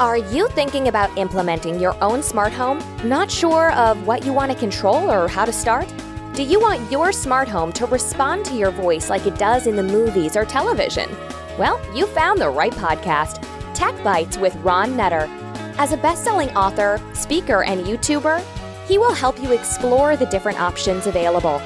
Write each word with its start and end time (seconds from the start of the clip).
Are 0.00 0.16
you 0.16 0.48
thinking 0.48 0.88
about 0.88 1.16
implementing 1.16 1.78
your 1.78 1.96
own 2.02 2.20
smart 2.20 2.52
home? 2.52 2.82
Not 3.08 3.30
sure 3.30 3.70
of 3.74 4.08
what 4.08 4.24
you 4.24 4.32
want 4.32 4.50
to 4.50 4.58
control 4.58 5.08
or 5.08 5.28
how 5.28 5.44
to 5.44 5.52
start? 5.52 5.86
Do 6.34 6.42
you 6.42 6.58
want 6.58 6.90
your 6.90 7.12
smart 7.12 7.46
home 7.46 7.72
to 7.74 7.86
respond 7.86 8.44
to 8.46 8.56
your 8.56 8.72
voice 8.72 9.08
like 9.08 9.24
it 9.24 9.38
does 9.38 9.68
in 9.68 9.76
the 9.76 9.84
movies 9.84 10.36
or 10.36 10.44
television? 10.44 11.08
Well, 11.60 11.80
you 11.94 12.06
found 12.08 12.40
the 12.40 12.50
right 12.50 12.72
podcast 12.72 13.44
TechBytes 13.76 14.36
with 14.40 14.56
Ron 14.56 14.96
Nutter. 14.96 15.28
As 15.78 15.92
a 15.92 15.96
best 15.96 16.24
selling 16.24 16.50
author, 16.56 17.00
speaker, 17.12 17.62
and 17.62 17.86
YouTuber, 17.86 18.44
he 18.88 18.98
will 18.98 19.14
help 19.14 19.40
you 19.40 19.52
explore 19.52 20.16
the 20.16 20.26
different 20.26 20.60
options 20.60 21.06
available. 21.06 21.62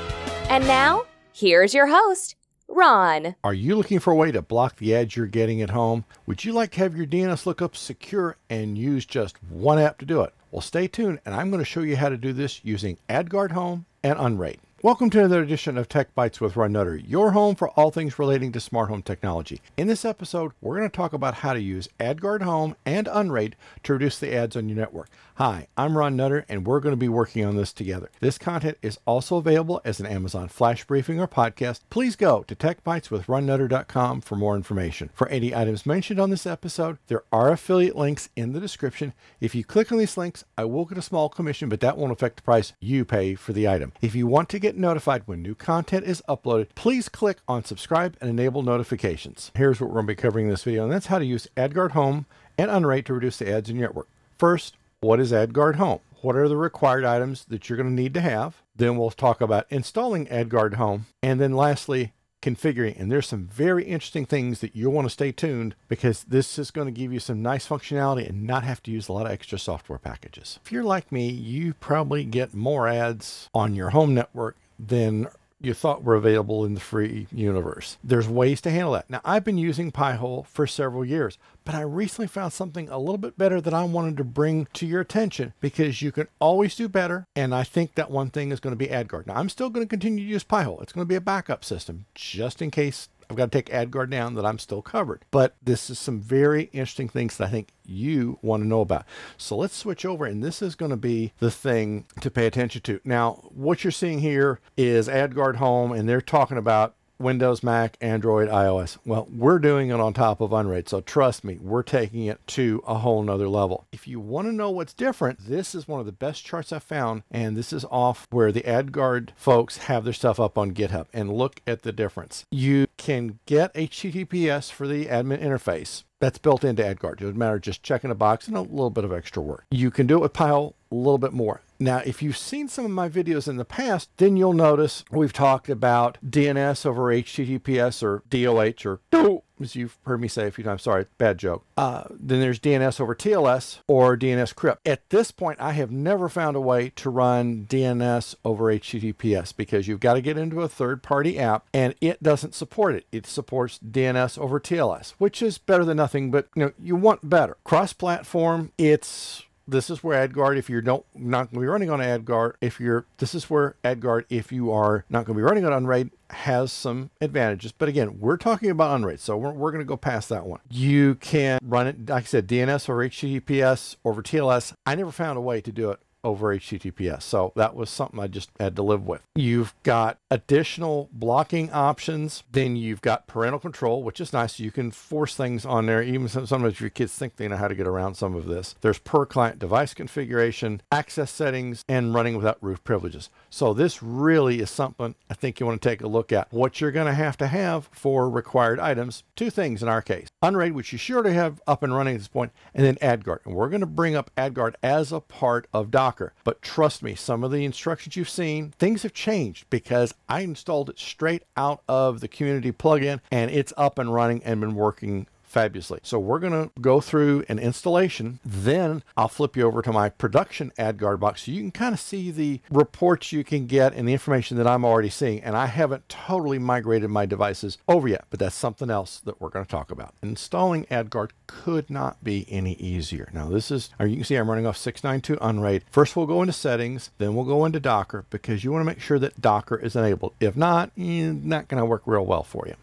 And 0.51 0.67
now, 0.67 1.07
here's 1.33 1.73
your 1.73 1.87
host, 1.87 2.35
Ron. 2.69 3.35
Are 3.43 3.55
you 3.55 3.77
looking 3.77 3.99
for 3.99 4.13
a 4.13 4.17
way 4.17 4.31
to 4.31 4.43
block 4.43 4.77
the 4.77 4.95
ads 4.95 5.17
you're 5.17 5.27
getting 5.27 5.63
at 5.63 5.71
home? 5.71 6.05
Would 6.27 6.45
you 6.45 6.53
like 6.53 6.73
to 6.73 6.81
have 6.81 6.97
your 6.97 7.07
DNS 7.07 7.47
lookup 7.47 7.75
secure 7.75 8.37
and 8.51 8.77
use 8.77 9.07
just 9.07 9.43
one 9.43 9.79
app 9.79 9.99
to 9.99 10.07
do 10.07 10.21
it? 10.21 10.35
Well, 10.51 10.61
stay 10.61 10.87
tuned, 10.87 11.21
and 11.25 11.35
I'm 11.35 11.51
going 11.51 11.63
to 11.63 11.65
show 11.65 11.81
you 11.81 11.97
how 11.97 12.09
to 12.09 12.17
do 12.17 12.33
this 12.33 12.61
using 12.65 12.99
AdGuard 13.09 13.53
Home 13.53 13.87
and 14.03 14.19
Unraid. 14.19 14.61
Welcome 14.81 15.11
to 15.11 15.19
another 15.19 15.43
edition 15.43 15.77
of 15.77 15.89
TechBytes 15.89 16.41
with 16.41 16.55
Ron 16.55 16.71
Nutter, 16.71 16.95
your 16.95 17.33
home 17.33 17.57
for 17.57 17.71
all 17.71 17.91
things 17.91 18.17
relating 18.17 18.53
to 18.53 18.61
smart 18.61 18.89
home 18.89 19.03
technology. 19.03 19.61
In 19.77 19.89
this 19.89 20.05
episode, 20.05 20.53
we're 20.61 20.77
going 20.77 20.89
to 20.89 20.97
talk 20.97 21.13
about 21.13 21.35
how 21.35 21.53
to 21.53 21.61
use 21.61 21.89
AdGuard 21.99 22.43
Home 22.43 22.77
and 22.87 23.09
Unraid 23.11 23.57
to 23.83 23.95
reduce 23.95 24.21
the 24.21 24.33
ads 24.33 24.55
on 24.55 24.69
your 24.69 24.79
network. 24.79 25.09
Hi, 25.35 25.67
I'm 25.77 25.99
Ron 25.99 26.15
Nutter, 26.15 26.47
and 26.49 26.65
we're 26.65 26.79
going 26.79 26.93
to 26.93 26.97
be 26.97 27.09
working 27.09 27.45
on 27.45 27.57
this 27.57 27.73
together. 27.73 28.09
This 28.21 28.39
content 28.39 28.79
is 28.81 29.01
also 29.05 29.39
available 29.39 29.81
as 29.85 29.99
an 29.99 30.07
Amazon 30.07 30.47
flash 30.47 30.85
briefing 30.85 31.21
or 31.21 31.27
podcast. 31.27 31.81
Please 31.91 32.15
go 32.15 32.45
to 32.45 32.55
techbyteswithronnutter.com 32.55 34.21
for 34.21 34.37
more 34.37 34.55
information. 34.55 35.11
For 35.13 35.29
any 35.29 35.53
items 35.53 35.87
mentioned 35.87 36.21
on 36.21 36.31
this 36.31 36.47
episode, 36.47 36.99
there 37.09 37.25
are 37.33 37.51
affiliate 37.51 37.97
links 37.97 38.29
in 38.37 38.53
the 38.53 38.61
description. 38.61 39.13
If 39.41 39.57
you 39.57 39.65
click 39.65 39.91
on 39.91 39.99
these 39.99 40.17
links, 40.17 40.45
I 40.57 40.67
will 40.67 40.85
get 40.85 40.99
a 40.99 41.03
small 41.03 41.29
commission, 41.29 41.69
but 41.69 41.81
that 41.81 41.97
won't 41.97 42.13
affect 42.13 42.37
the 42.37 42.43
price 42.43 42.75
you 42.81 43.05
pay 43.05 43.35
for 43.35 43.53
the 43.53 43.67
item. 43.67 43.93
If 44.01 44.15
you 44.15 44.29
want 44.29 44.49
to 44.51 44.61
get 44.61 44.68
notified 44.77 45.23
when 45.27 45.43
new 45.43 45.55
content 45.55 46.05
is 46.05 46.23
uploaded, 46.29 46.69
please 46.75 47.09
click 47.09 47.39
on 47.49 47.65
subscribe 47.65 48.17
and 48.21 48.29
enable 48.29 48.63
notifications. 48.63 49.51
Here's 49.55 49.81
what 49.81 49.89
we're 49.89 49.95
going 49.95 50.07
to 50.07 50.13
be 50.13 50.23
covering 50.23 50.47
in 50.47 50.51
this 50.51 50.65
video, 50.65 50.85
and 50.85 50.93
that's 50.93 51.07
how 51.07 51.19
to 51.19 51.25
use 51.25 51.49
AdGuard 51.57 51.93
Home 51.93 52.27
and 52.59 52.71
Unraid 52.71 53.07
to 53.07 53.15
reduce 53.15 53.39
the 53.39 53.51
ads 53.51 53.71
in 53.71 53.77
your 53.77 53.89
network. 53.89 54.09
First, 54.37 54.77
what 55.01 55.21
is 55.21 55.33
AdGuard 55.33 55.77
Home? 55.77 56.01
What 56.21 56.37
are 56.37 56.49
the 56.49 56.57
required 56.57 57.05
items 57.05 57.45
that 57.45 57.69
you're 57.69 57.77
going 57.77 57.89
to 57.89 58.03
need 58.03 58.15
to 58.15 58.21
have? 58.21 58.63
Then 58.75 58.97
we'll 58.97 59.11
talk 59.11 59.41
about 59.41 59.67
installing 59.71 60.27
AdGuard 60.27 60.75
Home. 60.75 61.07
And 61.23 61.41
then 61.41 61.53
lastly, 61.53 62.13
configuring. 62.49 62.99
And 62.99 63.11
there's 63.11 63.27
some 63.27 63.47
very 63.47 63.85
interesting 63.85 64.27
things 64.27 64.61
that 64.61 64.75
you'll 64.75 64.93
want 64.93 65.07
to 65.07 65.11
stay 65.11 65.33
tuned 65.33 65.75
because 65.89 66.25
this 66.25 66.59
is 66.59 66.71
going 66.71 66.87
to 66.87 66.93
give 66.93 67.13
you 67.13 67.21
some 67.21 67.43
nice 67.43 67.69
functionality 67.69 68.29
and 68.29 68.47
not 68.47 68.65
have 68.65 68.83
to 68.85 68.91
use 68.91 69.09
a 69.09 69.13
lot 69.13 69.27
of 69.27 69.33
extra 69.33 69.59
software 69.59 69.99
packages. 69.99 70.59
If 70.65 70.73
you're 70.73 70.85
like 70.85 71.13
me, 71.13 71.29
you 71.29 71.75
probably 71.75 72.25
get 72.25 72.55
more 72.55 72.89
ads 72.89 73.49
on 73.55 73.75
your 73.75 73.91
home 73.91 74.15
network 74.15 74.57
than 74.79 75.29
you 75.61 75.75
thought 75.75 76.05
were 76.05 76.15
available 76.15 76.65
in 76.65 76.75
the 76.75 76.81
free 76.81 77.27
universe. 77.33 77.97
There's 78.03 78.29
ways 78.29 78.61
to 78.63 78.71
handle 78.71 78.93
that. 78.93 79.11
Now, 79.11 79.21
I've 79.25 79.45
been 79.45 79.59
using 79.59 79.91
Pi-hole 79.91 80.47
for 80.49 80.67
several 80.67 81.05
years, 81.05 81.37
but 81.65 81.75
I 81.75 81.81
recently 81.81 82.29
found 82.29 82.53
something 82.53 82.89
a 82.89 82.99
little 82.99 83.19
bit 83.19 83.37
better 83.37 83.61
that 83.61 83.75
I 83.75 83.85
wanted 83.85 84.17
to 84.19 84.25
bring 84.25 84.69
to 84.75 84.87
your 84.87 85.01
attention 85.01 85.55
because 85.61 86.01
you 86.01 86.13
can 86.13 86.29
always 86.39 86.77
do 86.77 86.89
better. 86.89 87.27
And 87.35 87.55
I 87.55 87.65
think 87.65 87.95
that 87.95 88.11
one 88.11 88.31
thing 88.31 88.53
is 88.53 88.61
going 88.61 88.73
to 88.73 88.77
be 88.77 88.87
AdGuard. 88.87 89.27
Now, 89.27 89.35
I'm 89.35 89.49
still 89.49 89.71
going 89.71 89.85
to 89.85 89.91
continue 89.91 90.25
to 90.25 90.31
use 90.31 90.45
Pi-hole. 90.45 90.81
It's 90.81 90.93
going 90.93 91.05
to 91.05 91.09
be 91.09 91.17
a 91.17 91.21
backup 91.21 91.65
system 91.65 92.07
just 92.15 92.63
in 92.63 92.71
case 92.71 93.09
I've 93.31 93.37
got 93.37 93.53
to 93.53 93.59
take 93.59 93.71
AdGuard 93.71 94.11
down 94.11 94.35
that 94.35 94.47
I'm 94.47 94.59
still 94.59 94.83
covered. 94.83 95.25
But 95.31 95.57
this 95.63 95.91
is 95.91 95.99
some 95.99 96.21
very 96.21 96.65
interesting 96.73 97.09
things 97.09 97.37
that 97.37 97.49
I 97.49 97.51
think 97.51 97.73
you 97.85 98.39
want 98.43 98.63
to 98.63 98.69
know 98.69 98.81
about. 98.81 99.05
So 99.37 99.57
let's 99.57 99.77
switch 99.77 100.05
over, 100.05 100.25
and 100.25 100.43
this 100.43 100.63
is 100.63 100.75
going 100.75 100.91
to 100.91 100.97
be 100.97 101.33
the 101.39 101.51
thing 101.51 102.07
to 102.21 102.31
pay 102.31 102.47
attention 102.47 102.83
to. 102.83 103.01
Now, 103.05 103.49
what 103.55 103.85
you're 103.85 103.91
seeing 103.91 104.21
here 104.21 104.61
is 104.77 105.09
AdGuard 105.09 105.57
Home, 105.57 105.93
and 105.93 106.09
they're 106.09 106.21
talking 106.21 106.59
about 106.59 106.95
Windows, 107.19 107.63
Mac, 107.63 107.97
Android, 108.01 108.49
iOS. 108.49 108.99
Well, 109.05 109.29
we're 109.31 109.59
doing 109.59 109.91
it 109.91 110.01
on 110.01 110.13
top 110.15 110.41
of 110.41 110.53
Unraid. 110.53 110.89
So 110.89 111.01
trust 111.01 111.45
me, 111.45 111.59
we're 111.61 111.83
taking 111.83 112.25
it 112.25 112.47
to 112.49 112.83
a 112.87 112.95
whole 112.99 113.23
nother 113.23 113.49
level. 113.49 113.87
If 113.93 114.07
you 114.07 114.21
want 114.21 114.49
to 114.49 114.53
know 114.53 114.71
what's 114.71 114.95
different, 114.95 115.39
this 115.47 115.75
is 115.75 115.89
one 115.89 116.01
of 116.01 116.07
the 116.07 116.13
best 116.13 116.45
charts 116.45 116.73
I've 116.73 116.83
found. 116.83 117.23
And 117.31 117.57
this 117.57 117.73
is 117.73 117.85
off 117.91 118.27
where 118.31 118.53
the 118.53 118.63
AdGuard 118.63 119.31
folks 119.37 119.79
have 119.79 120.05
their 120.05 120.13
stuff 120.13 120.39
up 120.39 120.57
on 120.57 120.73
GitHub. 120.73 121.07
And 121.13 121.33
look 121.33 121.61
at 121.67 121.83
the 121.83 121.93
difference. 121.93 122.45
You 122.51 122.87
can 122.97 123.39
get 123.47 123.75
HTTPS 123.75 124.71
for 124.71 124.87
the 124.87 125.07
admin 125.07 125.43
interface. 125.43 126.05
That's 126.21 126.39
built 126.39 126.65
into 126.65 126.83
AdGuard. 126.83 127.15
It 127.15 127.21
doesn't 127.21 127.39
matter 127.39 127.59
just 127.59 127.83
checking 127.83 128.11
a 128.11 128.15
box 128.15 128.49
and 128.49 128.57
a 128.57 128.61
little 128.61 128.91
bit 128.91 129.05
of 129.05 129.13
extra 129.13 129.43
work. 129.43 129.65
You 129.71 129.91
can 129.91 130.07
do 130.07 130.17
it 130.17 130.23
with 130.23 130.33
Pi-hole 130.33 130.75
a 130.91 130.95
little 130.95 131.19
bit 131.19 131.33
more. 131.33 131.63
Now, 131.79 131.99
if 131.99 132.23
you've 132.23 132.37
seen 132.37 132.69
some 132.69 132.85
of 132.85 132.91
my 132.91 133.09
videos 133.09 133.47
in 133.47 133.57
the 133.57 133.65
past, 133.65 134.11
then 134.17 134.37
you'll 134.37 134.53
notice 134.53 135.05
we've 135.13 135.33
talked 135.33 135.69
about 135.69 136.19
DNS 136.27 136.85
over 136.85 137.03
HTTPS 137.05 138.03
or 138.03 138.25
DOH 138.29 138.89
or 138.89 139.01
DO, 139.13 139.43
as 139.61 139.77
you've 139.77 139.97
heard 140.05 140.21
me 140.21 140.29
say 140.29 140.47
a 140.47 140.51
few 140.51 140.65
times. 140.65 140.83
Sorry, 140.83 141.07
bad 141.19 141.39
joke. 141.39 141.65
Uh, 141.77 142.05
then 142.11 142.41
there's 142.41 142.61
DNS 142.61 143.01
over 143.01 143.15
TLS 143.15 143.81
or 143.87 144.17
DNSCrypt. 144.17 144.79
At 144.85 145.09
this 145.11 145.31
point, 145.31 145.61
I 145.61 145.73
have 145.73 145.91
never 145.91 146.29
found 146.29 146.57
a 146.57 146.61
way 146.61 146.91
to 146.97 147.11
run 147.11 147.67
DNS 147.69 148.35
over 148.45 148.65
HTTPS 148.65 149.57
because 149.57 149.89
you've 149.89 150.01
got 150.01 150.15
to 150.15 150.21
get 150.21 150.39
into 150.39 150.63
a 150.63 150.69
third 150.69 151.03
party 151.03 151.39
app 151.39 151.67
and 151.73 151.95
it 152.01 152.23
doesn't 152.23 152.55
support 152.55 152.95
it. 152.95 153.07
It 153.13 153.27
supports 153.27 153.79
DNS 153.79 154.39
over 154.39 154.61
TLS, 154.61 155.15
which 155.19 155.43
is 155.43 155.59
better 155.59 155.85
than 155.85 155.97
nothing, 155.97 156.31
but 156.31 156.49
you 156.55 156.65
know, 156.65 156.73
you 156.83 156.97
want 156.97 157.29
better. 157.29 157.57
Cross 157.65 157.95
platform, 157.95 158.73
it's 158.79 159.45
this 159.69 159.91
is 159.91 160.03
where 160.03 160.27
AdGuard, 160.27 160.57
if 160.57 160.71
you're 160.71 160.81
don't 160.81 161.05
not 161.15 161.51
going 161.51 161.55
to 161.55 161.61
be 161.61 161.67
running 161.67 161.91
on 161.91 162.01
AdGuard, 162.01 162.55
if 162.61 162.81
you're 162.81 163.05
this 163.19 163.35
is 163.35 163.49
where 163.51 163.77
AdGuard, 163.85 164.25
if 164.31 164.51
you 164.51 164.73
are 164.73 165.05
not 165.11 165.27
going 165.27 165.37
to 165.37 165.41
be 165.41 165.43
running 165.43 165.65
on 165.65 165.73
Unraid, 165.73 166.11
has 166.31 166.73
some 166.73 167.11
advantages. 167.21 167.73
But 167.73 167.89
again, 167.89 168.19
we're 168.19 168.37
talking 168.37 168.71
about 168.71 168.97
Unraid, 168.97 169.21
so 169.21 169.37
we're, 169.37 169.53
we're 169.53 169.71
going 169.71 169.85
to 169.85 169.89
go 169.89 169.97
past 169.97 170.29
that 170.31 170.47
one. 170.47 170.61
You 170.71 171.17
can 171.17 171.59
run 171.63 171.87
it, 171.87 172.09
like 172.09 172.25
I 172.25 172.27
said, 172.27 172.49
DNS 172.49 172.89
or 172.89 172.97
HTTPS 172.97 173.97
over 174.05 174.23
TLS. 174.23 174.73
I 174.87 174.95
never 174.95 175.13
found 175.13 175.39
a 175.39 175.43
way 175.43 175.61
to 175.61 175.71
do 175.71 175.91
it 175.91 176.01
over 176.29 176.55
HTTPS. 176.55 177.23
So 177.23 177.53
that 177.57 177.75
was 177.75 177.91
something 177.91 178.21
I 178.21 178.27
just 178.27 178.51
had 178.61 178.77
to 178.77 178.83
live 178.83 179.07
with. 179.07 179.23
You've 179.35 179.75
got 179.83 180.19
additional 180.31 181.09
blocking 181.13 181.73
options. 181.73 182.45
Then 182.53 182.77
you've 182.77 183.01
got 183.01 183.27
parental 183.27 183.59
control, 183.59 184.03
which 184.03 184.21
is 184.21 184.33
nice. 184.33 184.61
You 184.61 184.71
can 184.71 184.91
force 184.91 185.35
things 185.35 185.65
on 185.65 185.87
there. 185.87 186.03
Even 186.03 186.29
sometimes 186.29 186.81
your 186.81 186.91
kids 186.91 187.15
think 187.15 187.37
they 187.37 187.49
know 187.49 187.57
how 187.57 187.69
to 187.69 187.75
get 187.75 187.87
around 187.87 188.15
some 188.15 188.35
of 188.35 188.47
this. 188.47 188.75
There's 188.81 188.99
per 188.99 189.27
client 189.27 189.59
device 189.59 189.95
configuration, 189.95 190.83
access 190.93 191.31
settings, 191.31 191.85
and 191.89 192.15
running 192.15 192.37
without 192.37 192.59
root 192.61 192.85
privileges. 192.85 193.31
So 193.51 193.73
this 193.73 194.03
really 194.03 194.61
is 194.61 194.71
something 194.71 195.15
I 195.31 195.35
think 195.35 195.59
you 195.59 195.67
want 195.67 195.81
to 195.81 195.89
take 195.89 196.03
a 196.03 196.09
look 196.09 196.33
at. 196.33 196.53
What 196.53 196.81
you're 196.81 196.91
going 196.91 197.07
to 197.07 197.15
have 197.15 197.37
to 197.39 197.47
have 197.47 197.89
for 197.93 198.29
required 198.29 198.79
items. 198.81 199.25
Two 199.37 199.51
things 199.51 199.83
in 199.83 199.89
our 199.89 200.03
case. 200.03 200.29
Unraid, 200.43 200.73
which 200.73 200.93
you 200.93 200.99
sure 200.99 201.23
to 201.23 201.33
have 201.33 201.61
up 201.67 201.83
and 201.83 201.95
running 201.95 202.15
at 202.15 202.21
this 202.21 202.29
point, 202.29 202.53
and 202.75 202.85
then 202.85 202.97
AdGuard. 202.97 203.41
And 203.45 203.55
we're 203.55 203.69
going 203.69 203.81
to 203.81 203.87
bring 203.87 204.15
up 204.15 204.31
AdGuard 204.37 204.75
as 204.83 205.13
a 205.13 205.21
part 205.21 205.67
of 205.73 205.91
Docker. 205.91 206.18
But 206.45 206.63
trust 206.63 207.03
me, 207.03 207.15
some 207.15 207.45
of 207.45 207.51
the 207.51 207.65
instructions 207.65 208.17
you've 208.17 208.29
seen, 208.29 208.71
things 208.79 209.03
have 209.03 209.15
changed 209.15 209.67
because 209.71 210.15
I 210.29 210.41
installed 210.41 210.91
it 210.91 210.99
straight 210.99 211.43
out 211.57 211.83
of 211.89 212.21
the 212.21 212.29
community 212.29 212.73
plugin 212.73 213.21
and 213.31 213.51
it's 213.51 213.73
up 213.77 213.99
and 213.99 214.13
running 214.13 214.43
and 214.45 214.61
been 214.61 214.75
working 214.75 215.27
fabulously. 215.49 216.01
So 216.03 216.19
we're 216.19 216.39
going 216.39 216.53
to 216.53 216.71
go 216.81 217.01
through 217.01 217.45
an 217.49 217.59
installation. 217.59 218.39
Then 218.45 219.03
I'll 219.17 219.29
flip 219.29 219.57
you 219.57 219.65
over 219.65 219.83
to 219.83 219.93
my 219.93 220.09
production 220.11 220.73
AdGuard 220.79 221.21
box 221.21 221.43
so 221.43 221.53
you 221.53 221.61
can 221.61 221.71
kind 221.71 221.95
of 221.95 222.01
see 222.01 222.31
the 222.31 222.61
reports 222.71 223.33
you 223.33 223.43
can 223.45 223.67
get 223.67 223.95
and 223.95 224.09
the 224.09 224.13
information 224.13 224.57
that 224.59 224.67
I'm 224.67 224.85
already 224.85 225.11
seeing. 225.11 225.43
And 225.43 225.57
I 225.57 225.67
haven't 225.67 226.09
totally 226.09 226.59
migrated 226.59 227.11
my 227.11 227.27
devices 227.27 227.79
over 227.89 228.09
yet, 228.09 228.25
but 228.31 228.39
that's 228.39 228.55
something 228.55 228.91
else 228.91 229.21
that 229.21 229.41
we're 229.41 229.49
going 229.49 229.65
to 229.65 229.71
talk 229.71 229.91
about. 229.91 230.15
Installing 230.23 230.85
AdGuard 230.87 231.31
could 231.47 231.89
not 231.91 232.23
be 232.23 232.47
any 232.49 232.75
easier. 232.75 233.29
Now 233.33 233.49
this 233.49 233.71
is, 233.71 233.91
you 234.01 234.17
can 234.17 234.25
see 234.25 234.37
I'm 234.37 234.51
running 234.51 234.67
off 234.67 234.77
692 234.77 235.39
Unraid. 235.45 235.85
First 235.91 236.15
we'll 236.15 236.27
go 236.27 236.43
into 236.43 236.53
settings, 236.53 237.11
then 237.19 237.35
we'll 237.35 237.45
go 237.45 237.65
into 237.65 237.81
Docker 237.81 238.25
because 238.31 238.65
you 238.65 238.73
want 238.73 238.83
to 238.83 238.87
make 238.87 239.01
sure 239.01 239.19
that 239.19 239.41
Docker 239.41 239.77
is 239.77 239.97
enabled. 239.97 240.35
If 240.41 240.57
not, 240.57 240.91
it's 240.97 241.45
not 241.45 241.69
going 241.69 241.81
to 241.81 241.87
work 241.87 242.03
real 242.05 242.27
well 242.27 242.43
for 242.43 242.67
you. 242.67 242.75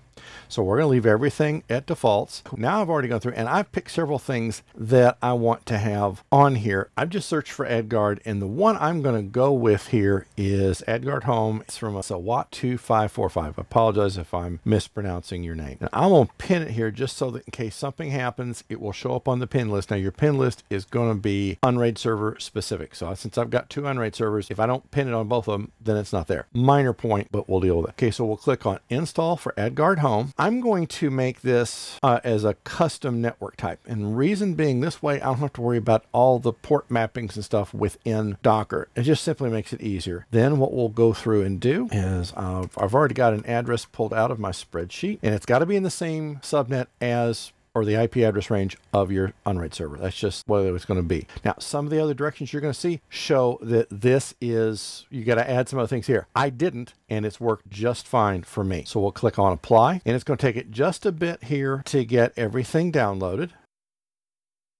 So 0.55 0.63
we're 0.63 0.77
going 0.77 0.85
to 0.85 0.91
leave 0.91 1.05
everything 1.05 1.63
at 1.69 1.85
defaults. 1.85 2.41
Now 2.55 2.81
I've 2.81 2.89
already 2.89 3.09
gone 3.09 3.19
through 3.19 3.33
and 3.33 3.49
I've 3.49 3.73
picked 3.73 3.91
several 3.91 4.19
things 4.19 4.63
that 4.73 5.17
I 5.21 5.33
want 5.33 5.65
to 5.65 5.77
have 5.77 6.23
on 6.31 6.55
here. 6.55 6.89
I've 6.95 7.09
just 7.09 7.27
searched 7.27 7.51
for 7.51 7.65
AdGuard 7.65 8.19
and 8.23 8.41
the 8.41 8.47
one 8.47 8.77
I'm 8.77 9.01
going 9.01 9.17
to 9.21 9.29
go 9.29 9.51
with 9.51 9.87
here 9.87 10.27
is 10.37 10.81
AdGuard 10.87 11.23
Home. 11.23 11.61
It's 11.67 11.77
from 11.77 11.97
a 11.97 11.99
Sawat2545. 11.99 13.37
I 13.37 13.61
apologize 13.61 14.17
if 14.17 14.33
I'm 14.33 14.61
mispronouncing 14.63 15.43
your 15.43 15.55
name. 15.55 15.75
And 15.81 15.89
I'm 15.91 16.11
going 16.11 16.27
to 16.27 16.33
pin 16.37 16.61
it 16.61 16.71
here 16.71 16.89
just 16.89 17.17
so 17.17 17.31
that 17.31 17.43
in 17.45 17.51
case 17.51 17.75
something 17.75 18.11
happens, 18.11 18.63
it 18.69 18.79
will 18.79 18.93
show 18.93 19.13
up 19.13 19.27
on 19.27 19.39
the 19.39 19.47
pin 19.47 19.69
list. 19.69 19.91
Now 19.91 19.97
your 19.97 20.13
pin 20.13 20.37
list 20.37 20.63
is 20.69 20.85
going 20.85 21.13
to 21.13 21.21
be 21.21 21.59
Unraid 21.63 21.97
server 21.97 22.37
specific. 22.39 22.95
So 22.95 23.13
since 23.15 23.37
I've 23.37 23.49
got 23.49 23.69
two 23.69 23.87
Unraid 23.87 24.15
servers, 24.15 24.49
if 24.49 24.61
I 24.61 24.67
don't 24.67 24.89
pin 24.91 25.09
it 25.09 25.13
on 25.13 25.27
both 25.27 25.49
of 25.49 25.59
them, 25.59 25.73
then 25.81 25.97
it's 25.97 26.13
not 26.13 26.27
there. 26.27 26.47
Minor 26.53 26.93
point, 26.93 27.27
but 27.29 27.49
we'll 27.49 27.59
deal 27.59 27.81
with 27.81 27.89
it. 27.89 27.95
Okay, 27.95 28.09
so 28.09 28.23
we'll 28.23 28.37
click 28.37 28.65
on 28.65 28.79
install 28.89 29.35
for 29.35 29.51
AdGuard 29.57 29.97
Home 29.97 30.05
home, 30.05 30.33
I'm 30.45 30.61
going 30.61 30.85
to 30.85 31.09
make 31.09 31.41
this 31.41 31.97
uh, 32.03 32.19
as 32.23 32.43
a 32.43 32.53
custom 32.53 33.19
network 33.19 33.55
type. 33.55 33.79
And 33.87 34.15
reason 34.15 34.53
being 34.53 34.79
this 34.79 35.01
way, 35.01 35.19
I 35.19 35.25
don't 35.25 35.39
have 35.39 35.53
to 35.53 35.61
worry 35.61 35.79
about 35.79 36.05
all 36.11 36.37
the 36.37 36.53
port 36.53 36.87
mappings 36.87 37.33
and 37.33 37.43
stuff 37.43 37.73
within 37.73 38.37
Docker. 38.43 38.87
It 38.95 39.01
just 39.01 39.23
simply 39.23 39.49
makes 39.49 39.73
it 39.73 39.81
easier. 39.81 40.27
Then 40.29 40.59
what 40.59 40.71
we'll 40.71 40.89
go 40.89 41.13
through 41.13 41.41
and 41.41 41.59
do 41.59 41.89
is 41.91 42.31
uh, 42.35 42.67
I've 42.77 42.93
already 42.93 43.15
got 43.15 43.33
an 43.33 43.43
address 43.47 43.85
pulled 43.85 44.13
out 44.13 44.29
of 44.29 44.37
my 44.37 44.51
spreadsheet 44.51 45.17
and 45.23 45.33
it's 45.33 45.47
got 45.47 45.59
to 45.59 45.65
be 45.65 45.77
in 45.77 45.81
the 45.81 45.89
same 45.89 46.35
subnet 46.43 46.85
as 47.01 47.51
or 47.75 47.85
the 47.85 48.01
IP 48.01 48.17
address 48.17 48.49
range 48.49 48.77
of 48.93 49.11
your 49.11 49.33
Unraid 49.45 49.73
server. 49.73 49.97
That's 49.97 50.17
just 50.17 50.47
what 50.47 50.65
it's 50.65 50.85
going 50.85 50.99
to 50.99 51.07
be. 51.07 51.27
Now, 51.43 51.55
some 51.59 51.85
of 51.85 51.91
the 51.91 51.99
other 51.99 52.13
directions 52.13 52.53
you're 52.53 52.61
going 52.61 52.73
to 52.73 52.79
see 52.79 53.01
show 53.09 53.59
that 53.61 53.87
this 53.91 54.33
is, 54.41 55.05
you 55.11 55.23
got 55.25 55.35
to 55.35 55.47
add 55.47 55.69
some 55.69 55.77
other 55.77 55.87
things 55.87 56.07
here. 56.07 56.27
I 56.35 56.49
didn't, 56.49 56.93
and 57.09 57.25
it's 57.25 57.39
worked 57.39 57.69
just 57.69 58.07
fine 58.07 58.43
for 58.43 58.63
me. 58.63 58.85
So 58.87 58.99
we'll 58.99 59.11
click 59.11 59.37
on 59.37 59.51
apply, 59.51 60.01
and 60.05 60.15
it's 60.15 60.23
going 60.23 60.37
to 60.37 60.45
take 60.45 60.55
it 60.55 60.71
just 60.71 61.05
a 61.05 61.11
bit 61.11 61.43
here 61.43 61.83
to 61.85 62.05
get 62.05 62.33
everything 62.37 62.91
downloaded. 62.91 63.51